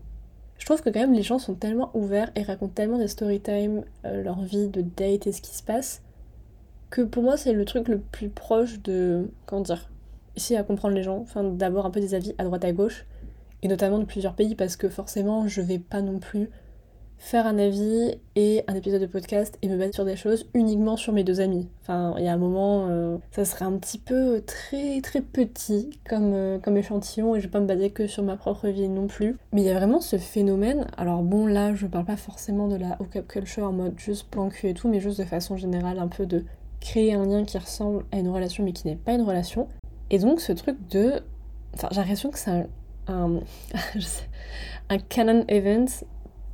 je 0.59 0.65
trouve 0.67 0.83
que 0.83 0.91
quand 0.91 1.01
même 1.01 1.15
les 1.15 1.23
gens 1.23 1.39
sont 1.39 1.55
tellement 1.55 1.91
ouverts 1.95 2.31
et 2.35 2.43
racontent 2.43 2.75
tellement 2.75 2.99
des 2.99 3.09
story 3.09 3.41
time, 3.41 3.85
euh, 4.05 4.23
leur 4.23 4.41
vie 4.41 4.69
de 4.69 4.83
date 4.83 5.27
et 5.27 5.33
ce 5.33 5.41
qui 5.41 5.57
se 5.57 5.63
passe, 5.63 6.03
que 6.91 7.03
pour 7.03 7.23
moi 7.23 7.37
c'est 7.37 7.53
le 7.53 7.65
truc 7.65 7.89
le 7.89 7.99
plus 7.99 8.29
proche 8.29 8.81
de, 8.83 9.31
comment 9.47 9.63
dire, 9.63 9.91
ici 10.37 10.57
à 10.57 10.63
comprendre 10.63 10.95
les 10.95 11.03
gens, 11.03 11.19
enfin 11.19 11.45
d'avoir 11.45 11.87
un 11.87 11.91
peu 11.91 12.01
des 12.01 12.15
avis 12.15 12.35
à 12.39 12.45
droite 12.45 12.65
à 12.65 12.73
gauche, 12.73 13.07
et 13.63 13.69
notamment 13.69 13.99
de 13.99 14.05
plusieurs 14.05 14.35
pays, 14.35 14.55
parce 14.55 14.77
que 14.77 14.89
forcément 14.89 15.49
je 15.49 15.61
vais 15.61 15.79
pas 15.79 16.03
non 16.03 16.19
plus 16.19 16.51
faire 17.19 17.47
un 17.47 17.59
avis 17.59 18.15
et 18.37 18.63
un 18.69 18.75
épisode 18.75 19.01
de 19.01 19.07
podcast 19.07 19.59
et 19.61 19.69
me 19.69 19.77
battre 19.77 19.95
sur 19.95 20.05
des 20.05 20.17
choses 20.17 20.47
uniquement 20.55 20.97
sur 20.97 21.13
mes 21.13 21.25
deux 21.25 21.41
amis. 21.41 21.69
Enfin, 21.83 22.15
il 22.17 22.25
y 22.25 22.29
a 22.29 22.33
un 22.33 22.39
moment, 22.39 22.87
euh, 22.89 23.19
ça 23.33 23.45
serait 23.45 23.65
un 23.65 23.77
petit 23.77 23.99
peu 23.99 24.43
très 24.47 25.01
très 25.01 25.21
petit 25.21 25.91
comme, 26.09 26.33
euh, 26.33 26.59
comme 26.59 26.77
échantillon 26.77 27.35
et 27.35 27.41
je 27.41 27.47
vais 27.47 27.51
pas 27.51 27.61
me 27.61 27.67
baser 27.67 27.91
que 27.91 28.07
sur 28.07 28.23
ma 28.23 28.37
propre 28.37 28.69
vie 28.69 28.89
non 28.89 29.09
plus. 29.09 29.37
Mais 29.53 29.63
il 29.63 29.67
y 29.67 29.71
a 29.71 29.75
vraiment 29.75 30.01
ce 30.01 30.17
phénomène, 30.17 30.87
alors 30.97 31.23
bon 31.23 31.47
là 31.47 31.75
je 31.75 31.87
parle 31.87 32.05
pas 32.05 32.17
forcément 32.17 32.69
de 32.69 32.77
la 32.77 32.97
hookup 33.01 33.27
culture 33.27 33.65
en 33.65 33.73
mode 33.73 33.99
juste 33.99 34.29
plan 34.29 34.49
cul 34.49 34.69
et 34.69 34.75
tout, 34.75 34.89
mais 34.89 35.01
juste 35.01 35.19
de 35.19 35.25
façon 35.25 35.57
générale 35.57 35.99
un 35.99 36.09
peu 36.09 36.25
de 36.25 36.45
créer 36.81 37.15
un 37.15 37.27
lien 37.27 37.45
qui 37.45 37.59
ressemble 37.59 38.05
à 38.13 38.19
une 38.19 38.29
relation 38.29 38.65
mais 38.65 38.73
qui 38.73 38.87
n'est 38.87 38.97
pas 38.97 39.13
une 39.13 39.23
relation. 39.23 39.69
Et 40.11 40.19
donc 40.19 40.41
ce 40.41 40.53
truc 40.53 40.77
de... 40.89 41.21
Enfin 41.75 41.89
j'ai 41.91 41.99
l'impression 42.01 42.31
que 42.31 42.39
c'est 42.39 42.51
un... 42.51 42.67
un... 43.09 43.41
un 44.91 44.99
canon 44.99 45.45
event 45.49 45.87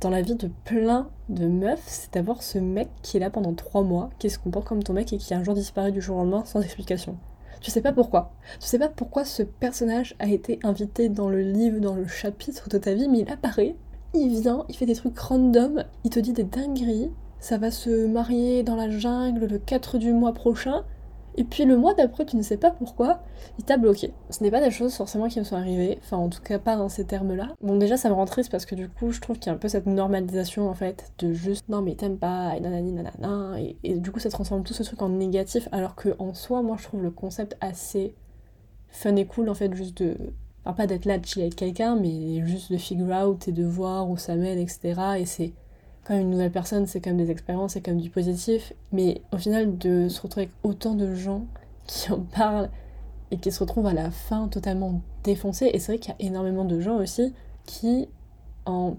dans 0.05 0.11
la 0.11 0.21
vie 0.21 0.35
de 0.35 0.51
plein 0.65 1.09
de 1.29 1.47
meufs, 1.47 1.81
c'est 1.87 2.13
d'avoir 2.13 2.43
ce 2.43 2.59
mec 2.59 2.89
qui 3.01 3.17
est 3.17 3.19
là 3.19 3.31
pendant 3.31 3.55
trois 3.55 3.81
mois, 3.81 4.11
qui 4.19 4.29
se 4.29 4.37
comporte 4.37 4.67
comme 4.67 4.83
ton 4.83 4.93
mec 4.93 5.11
et 5.11 5.17
qui 5.17 5.33
un 5.33 5.43
jour 5.43 5.55
disparaît 5.55 5.91
du 5.91 5.99
jour 5.99 6.17
au 6.17 6.19
lendemain 6.19 6.45
sans 6.45 6.61
explication. 6.61 7.17
Tu 7.59 7.71
sais 7.71 7.81
pas 7.81 7.91
pourquoi. 7.91 8.31
Tu 8.59 8.67
sais 8.67 8.77
pas 8.77 8.87
pourquoi 8.87 9.25
ce 9.25 9.41
personnage 9.41 10.15
a 10.19 10.27
été 10.27 10.59
invité 10.61 11.09
dans 11.09 11.27
le 11.27 11.41
livre, 11.41 11.79
dans 11.79 11.95
le 11.95 12.05
chapitre 12.05 12.69
de 12.69 12.77
ta 12.77 12.93
vie, 12.93 13.07
mais 13.09 13.21
il 13.21 13.31
apparaît, 13.31 13.75
il 14.13 14.29
vient, 14.41 14.63
il 14.69 14.75
fait 14.75 14.85
des 14.85 14.93
trucs 14.93 15.17
random, 15.17 15.83
il 16.03 16.11
te 16.11 16.19
dit 16.19 16.33
des 16.33 16.43
dingueries, 16.43 17.09
ça 17.39 17.57
va 17.57 17.71
se 17.71 18.05
marier 18.05 18.61
dans 18.61 18.75
la 18.75 18.91
jungle 18.91 19.47
le 19.47 19.57
4 19.57 19.97
du 19.97 20.13
mois 20.13 20.33
prochain, 20.33 20.83
et 21.37 21.43
puis 21.43 21.65
le 21.65 21.77
mois 21.77 21.93
d'après, 21.93 22.25
tu 22.25 22.37
ne 22.37 22.41
sais 22.41 22.57
pas 22.57 22.71
pourquoi, 22.71 23.19
il 23.59 23.65
t'a 23.65 23.77
bloqué. 23.77 24.13
Ce 24.29 24.43
n'est 24.43 24.51
pas 24.51 24.61
des 24.61 24.71
choses 24.71 24.95
forcément 24.95 25.27
qui 25.27 25.39
me 25.39 25.43
sont 25.43 25.55
arrivées, 25.55 25.99
enfin 26.01 26.17
en 26.17 26.29
tout 26.29 26.41
cas 26.41 26.59
pas 26.59 26.75
dans 26.77 26.89
ces 26.89 27.05
termes-là. 27.05 27.53
Bon 27.61 27.75
déjà 27.77 27.97
ça 27.97 28.09
me 28.09 28.13
rend 28.13 28.25
triste 28.25 28.51
parce 28.51 28.65
que 28.65 28.75
du 28.75 28.89
coup 28.89 29.11
je 29.11 29.19
trouve 29.21 29.37
qu'il 29.37 29.47
y 29.47 29.49
a 29.49 29.53
un 29.55 29.59
peu 29.59 29.67
cette 29.67 29.85
normalisation 29.85 30.69
en 30.69 30.73
fait 30.73 31.11
de 31.19 31.33
juste 31.33 31.67
non 31.69 31.81
mais 31.81 31.95
t'aimes 31.95 32.17
pas 32.17 32.55
et 32.55 32.59
nanani 32.59 32.91
nanana 32.91 33.55
et, 33.83 33.99
du 33.99 34.11
coup 34.11 34.19
ça 34.19 34.29
transforme 34.29 34.63
tout 34.63 34.73
ce 34.73 34.83
truc 34.83 35.01
en 35.01 35.09
négatif 35.09 35.67
alors 35.71 35.95
que 35.95 36.15
en 36.19 36.33
soi 36.33 36.61
moi 36.61 36.77
je 36.79 36.83
trouve 36.83 37.03
le 37.03 37.11
concept 37.11 37.57
assez 37.61 38.15
fun 38.89 39.15
et 39.15 39.25
cool 39.25 39.49
en 39.49 39.53
fait 39.53 39.73
juste 39.73 39.97
de 40.01 40.17
enfin 40.63 40.75
pas 40.75 40.87
d'être 40.87 41.05
là 41.05 41.17
de 41.17 41.25
chiller 41.25 41.45
avec 41.45 41.55
quelqu'un 41.55 41.95
mais 41.95 42.45
juste 42.45 42.71
de 42.71 42.77
figure 42.77 43.15
out 43.15 43.47
et 43.47 43.51
de 43.51 43.63
voir 43.63 44.09
où 44.09 44.17
ça 44.17 44.35
mène 44.35 44.59
etc 44.59 44.95
et 45.19 45.25
c'est 45.25 45.53
quand 46.05 46.17
une 46.17 46.29
nouvelle 46.29 46.51
personne, 46.51 46.85
c'est 46.85 47.05
même 47.05 47.17
des 47.17 47.31
expériences, 47.31 47.73
c'est 47.73 47.85
même 47.85 47.99
du 47.99 48.09
positif. 48.09 48.73
Mais 48.91 49.21
au 49.33 49.37
final, 49.37 49.77
de 49.77 50.07
se 50.07 50.21
retrouver 50.21 50.43
avec 50.43 50.55
autant 50.63 50.93
de 50.93 51.13
gens 51.13 51.45
qui 51.87 52.11
en 52.11 52.19
parlent 52.19 52.69
et 53.31 53.37
qui 53.37 53.51
se 53.51 53.59
retrouvent 53.59 53.87
à 53.87 53.93
la 53.93 54.11
fin 54.11 54.47
totalement 54.47 55.01
défoncés. 55.23 55.69
Et 55.73 55.79
c'est 55.79 55.93
vrai 55.93 55.99
qu'il 55.99 56.13
y 56.17 56.23
a 56.23 56.27
énormément 56.27 56.63
de 56.63 56.79
gens 56.79 56.97
aussi 56.97 57.33
qui, 57.65 58.07
en 58.65 58.97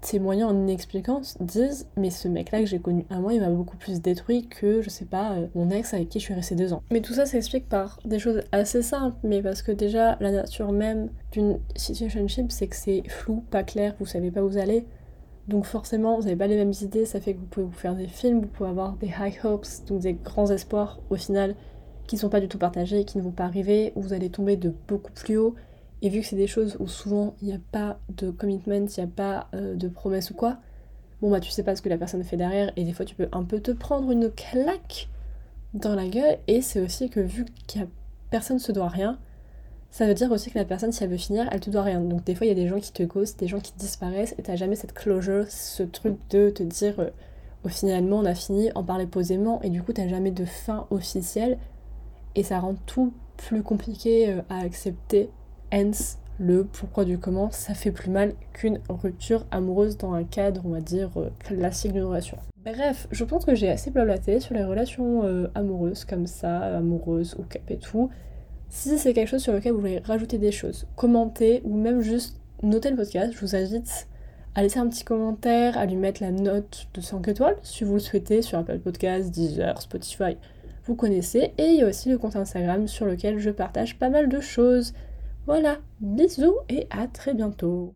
témoignant, 0.00 0.48
en 0.48 0.66
expliquant, 0.66 1.20
disent 1.38 1.86
Mais 1.96 2.10
ce 2.10 2.26
mec-là 2.26 2.60
que 2.60 2.66
j'ai 2.66 2.80
connu 2.80 3.06
un 3.08 3.20
mois, 3.20 3.34
il 3.34 3.40
m'a 3.40 3.50
beaucoup 3.50 3.76
plus 3.76 4.00
détruit 4.00 4.48
que, 4.48 4.82
je 4.82 4.90
sais 4.90 5.04
pas, 5.04 5.34
euh, 5.34 5.46
mon 5.54 5.70
ex 5.70 5.94
avec 5.94 6.08
qui 6.08 6.18
je 6.18 6.24
suis 6.24 6.34
restée 6.34 6.56
deux 6.56 6.72
ans. 6.72 6.82
Mais 6.90 7.00
tout 7.00 7.14
ça 7.14 7.24
s'explique 7.24 7.68
par 7.68 8.00
des 8.04 8.18
choses 8.18 8.42
assez 8.50 8.82
simples, 8.82 9.16
mais 9.22 9.42
parce 9.42 9.62
que 9.62 9.70
déjà, 9.70 10.16
la 10.20 10.32
nature 10.32 10.72
même 10.72 11.08
d'une 11.30 11.58
situationship, 11.76 12.50
c'est 12.50 12.66
que 12.66 12.76
c'est 12.76 13.04
flou, 13.08 13.44
pas 13.50 13.62
clair, 13.62 13.94
vous 14.00 14.06
savez 14.06 14.32
pas 14.32 14.42
où 14.42 14.48
vous 14.48 14.58
allez. 14.58 14.86
Donc 15.48 15.64
forcément, 15.64 16.16
vous 16.16 16.24
n'avez 16.24 16.36
pas 16.36 16.46
les 16.46 16.56
mêmes 16.56 16.74
idées, 16.82 17.06
ça 17.06 17.20
fait 17.20 17.32
que 17.32 17.38
vous 17.38 17.46
pouvez 17.46 17.66
vous 17.66 17.72
faire 17.72 17.94
des 17.96 18.06
films, 18.06 18.40
vous 18.40 18.46
pouvez 18.46 18.68
avoir 18.68 18.92
des 18.96 19.08
high 19.18 19.34
hopes, 19.44 19.66
donc 19.86 20.00
des 20.00 20.12
grands 20.12 20.50
espoirs 20.50 21.00
au 21.08 21.16
final 21.16 21.54
qui 22.06 22.16
ne 22.16 22.20
sont 22.20 22.28
pas 22.28 22.40
du 22.40 22.48
tout 22.48 22.58
partagés, 22.58 23.04
qui 23.04 23.18
ne 23.18 23.22
vont 23.22 23.30
pas 23.30 23.44
arriver, 23.44 23.92
où 23.94 24.02
vous 24.02 24.12
allez 24.12 24.30
tomber 24.30 24.56
de 24.56 24.72
beaucoup 24.86 25.12
plus 25.12 25.36
haut. 25.36 25.54
Et 26.00 26.10
vu 26.10 26.20
que 26.20 26.26
c'est 26.26 26.36
des 26.36 26.46
choses 26.46 26.76
où 26.80 26.86
souvent 26.86 27.34
il 27.40 27.48
n'y 27.48 27.54
a 27.54 27.60
pas 27.72 27.98
de 28.16 28.30
commitment, 28.30 28.86
il 28.86 29.00
n'y 29.00 29.04
a 29.04 29.12
pas 29.14 29.48
euh, 29.54 29.74
de 29.74 29.88
promesse 29.88 30.30
ou 30.30 30.34
quoi, 30.34 30.58
bon 31.20 31.30
bah 31.30 31.40
tu 31.40 31.50
sais 31.50 31.62
pas 31.62 31.74
ce 31.74 31.82
que 31.82 31.88
la 31.88 31.98
personne 31.98 32.22
fait 32.22 32.36
derrière 32.36 32.70
et 32.76 32.84
des 32.84 32.92
fois 32.92 33.04
tu 33.04 33.14
peux 33.14 33.28
un 33.32 33.42
peu 33.42 33.60
te 33.60 33.72
prendre 33.72 34.10
une 34.10 34.30
claque 34.30 35.08
dans 35.74 35.94
la 35.94 36.06
gueule 36.06 36.38
et 36.46 36.60
c'est 36.60 36.80
aussi 36.80 37.10
que 37.10 37.20
vu 37.20 37.46
qu'il 37.66 37.80
y 37.80 37.84
a 37.84 37.88
personne 38.30 38.58
se 38.58 38.72
doit 38.72 38.88
rien, 38.88 39.18
ça 39.90 40.06
veut 40.06 40.14
dire 40.14 40.30
aussi 40.30 40.50
que 40.50 40.58
la 40.58 40.64
personne, 40.64 40.92
si 40.92 41.02
elle 41.02 41.10
veut 41.10 41.16
finir, 41.16 41.48
elle 41.50 41.60
te 41.60 41.70
doit 41.70 41.82
rien. 41.82 42.00
Donc 42.00 42.24
des 42.24 42.34
fois, 42.34 42.46
il 42.46 42.50
y 42.50 42.52
a 42.52 42.54
des 42.54 42.68
gens 42.68 42.78
qui 42.78 42.92
te 42.92 43.02
ghostent, 43.02 43.38
des 43.40 43.48
gens 43.48 43.60
qui 43.60 43.72
disparaissent, 43.78 44.34
et 44.38 44.42
t'as 44.42 44.56
jamais 44.56 44.76
cette 44.76 44.92
closure, 44.92 45.46
ce 45.48 45.82
truc 45.82 46.16
de 46.30 46.50
te 46.50 46.62
dire, 46.62 47.00
euh, 47.00 47.10
au 47.64 47.68
finalement, 47.68 48.18
on 48.18 48.24
a 48.24 48.34
fini, 48.34 48.70
en 48.74 48.84
parler 48.84 49.06
posément, 49.06 49.60
et 49.62 49.70
du 49.70 49.82
coup, 49.82 49.92
t'as 49.92 50.08
jamais 50.08 50.30
de 50.30 50.44
fin 50.44 50.86
officielle, 50.90 51.58
et 52.34 52.42
ça 52.42 52.60
rend 52.60 52.74
tout 52.86 53.12
plus 53.36 53.62
compliqué 53.62 54.30
euh, 54.30 54.42
à 54.50 54.58
accepter. 54.58 55.30
Hence, 55.72 56.18
le 56.38 56.64
pourquoi 56.64 57.04
du 57.04 57.18
comment, 57.18 57.50
ça 57.50 57.74
fait 57.74 57.90
plus 57.90 58.10
mal 58.10 58.34
qu'une 58.52 58.80
rupture 58.88 59.46
amoureuse 59.50 59.96
dans 59.96 60.12
un 60.12 60.24
cadre, 60.24 60.62
on 60.64 60.70
va 60.70 60.80
dire, 60.80 61.10
euh, 61.16 61.30
classique 61.40 61.92
d'une 61.92 62.04
relation. 62.04 62.36
Bref, 62.64 63.08
je 63.10 63.24
pense 63.24 63.44
que 63.44 63.54
j'ai 63.54 63.70
assez 63.70 63.90
blablaté 63.90 64.40
sur 64.40 64.54
les 64.54 64.64
relations 64.64 65.22
amoureuses 65.54 66.04
comme 66.04 66.26
ça, 66.26 66.76
amoureuses 66.76 67.34
ou 67.38 67.44
cap 67.44 67.62
et 67.70 67.78
tout. 67.78 68.10
Si 68.68 68.98
c'est 68.98 69.14
quelque 69.14 69.28
chose 69.28 69.42
sur 69.42 69.52
lequel 69.52 69.72
vous 69.72 69.80
voulez 69.80 69.98
rajouter 69.98 70.38
des 70.38 70.52
choses, 70.52 70.86
commenter 70.96 71.62
ou 71.64 71.76
même 71.76 72.00
juste 72.00 72.38
noter 72.62 72.90
le 72.90 72.96
podcast, 72.96 73.32
je 73.32 73.40
vous 73.40 73.56
invite 73.56 74.08
à 74.54 74.62
laisser 74.62 74.78
un 74.78 74.88
petit 74.88 75.04
commentaire, 75.04 75.78
à 75.78 75.86
lui 75.86 75.96
mettre 75.96 76.22
la 76.22 76.32
note 76.32 76.88
de 76.94 77.00
5 77.00 77.26
étoiles 77.28 77.56
si 77.62 77.84
vous 77.84 77.94
le 77.94 78.00
souhaitez 78.00 78.42
sur 78.42 78.58
Apple 78.58 78.78
Podcasts, 78.80 79.30
Deezer, 79.30 79.80
Spotify, 79.80 80.36
vous 80.84 80.96
connaissez. 80.96 81.52
Et 81.58 81.66
il 81.66 81.76
y 81.76 81.82
a 81.82 81.86
aussi 81.86 82.08
le 82.08 82.18
compte 82.18 82.34
Instagram 82.34 82.88
sur 82.88 83.06
lequel 83.06 83.38
je 83.38 83.50
partage 83.50 83.98
pas 83.98 84.08
mal 84.08 84.28
de 84.28 84.40
choses. 84.40 84.94
Voilà, 85.46 85.78
bisous 86.00 86.56
et 86.68 86.86
à 86.90 87.06
très 87.06 87.34
bientôt. 87.34 87.86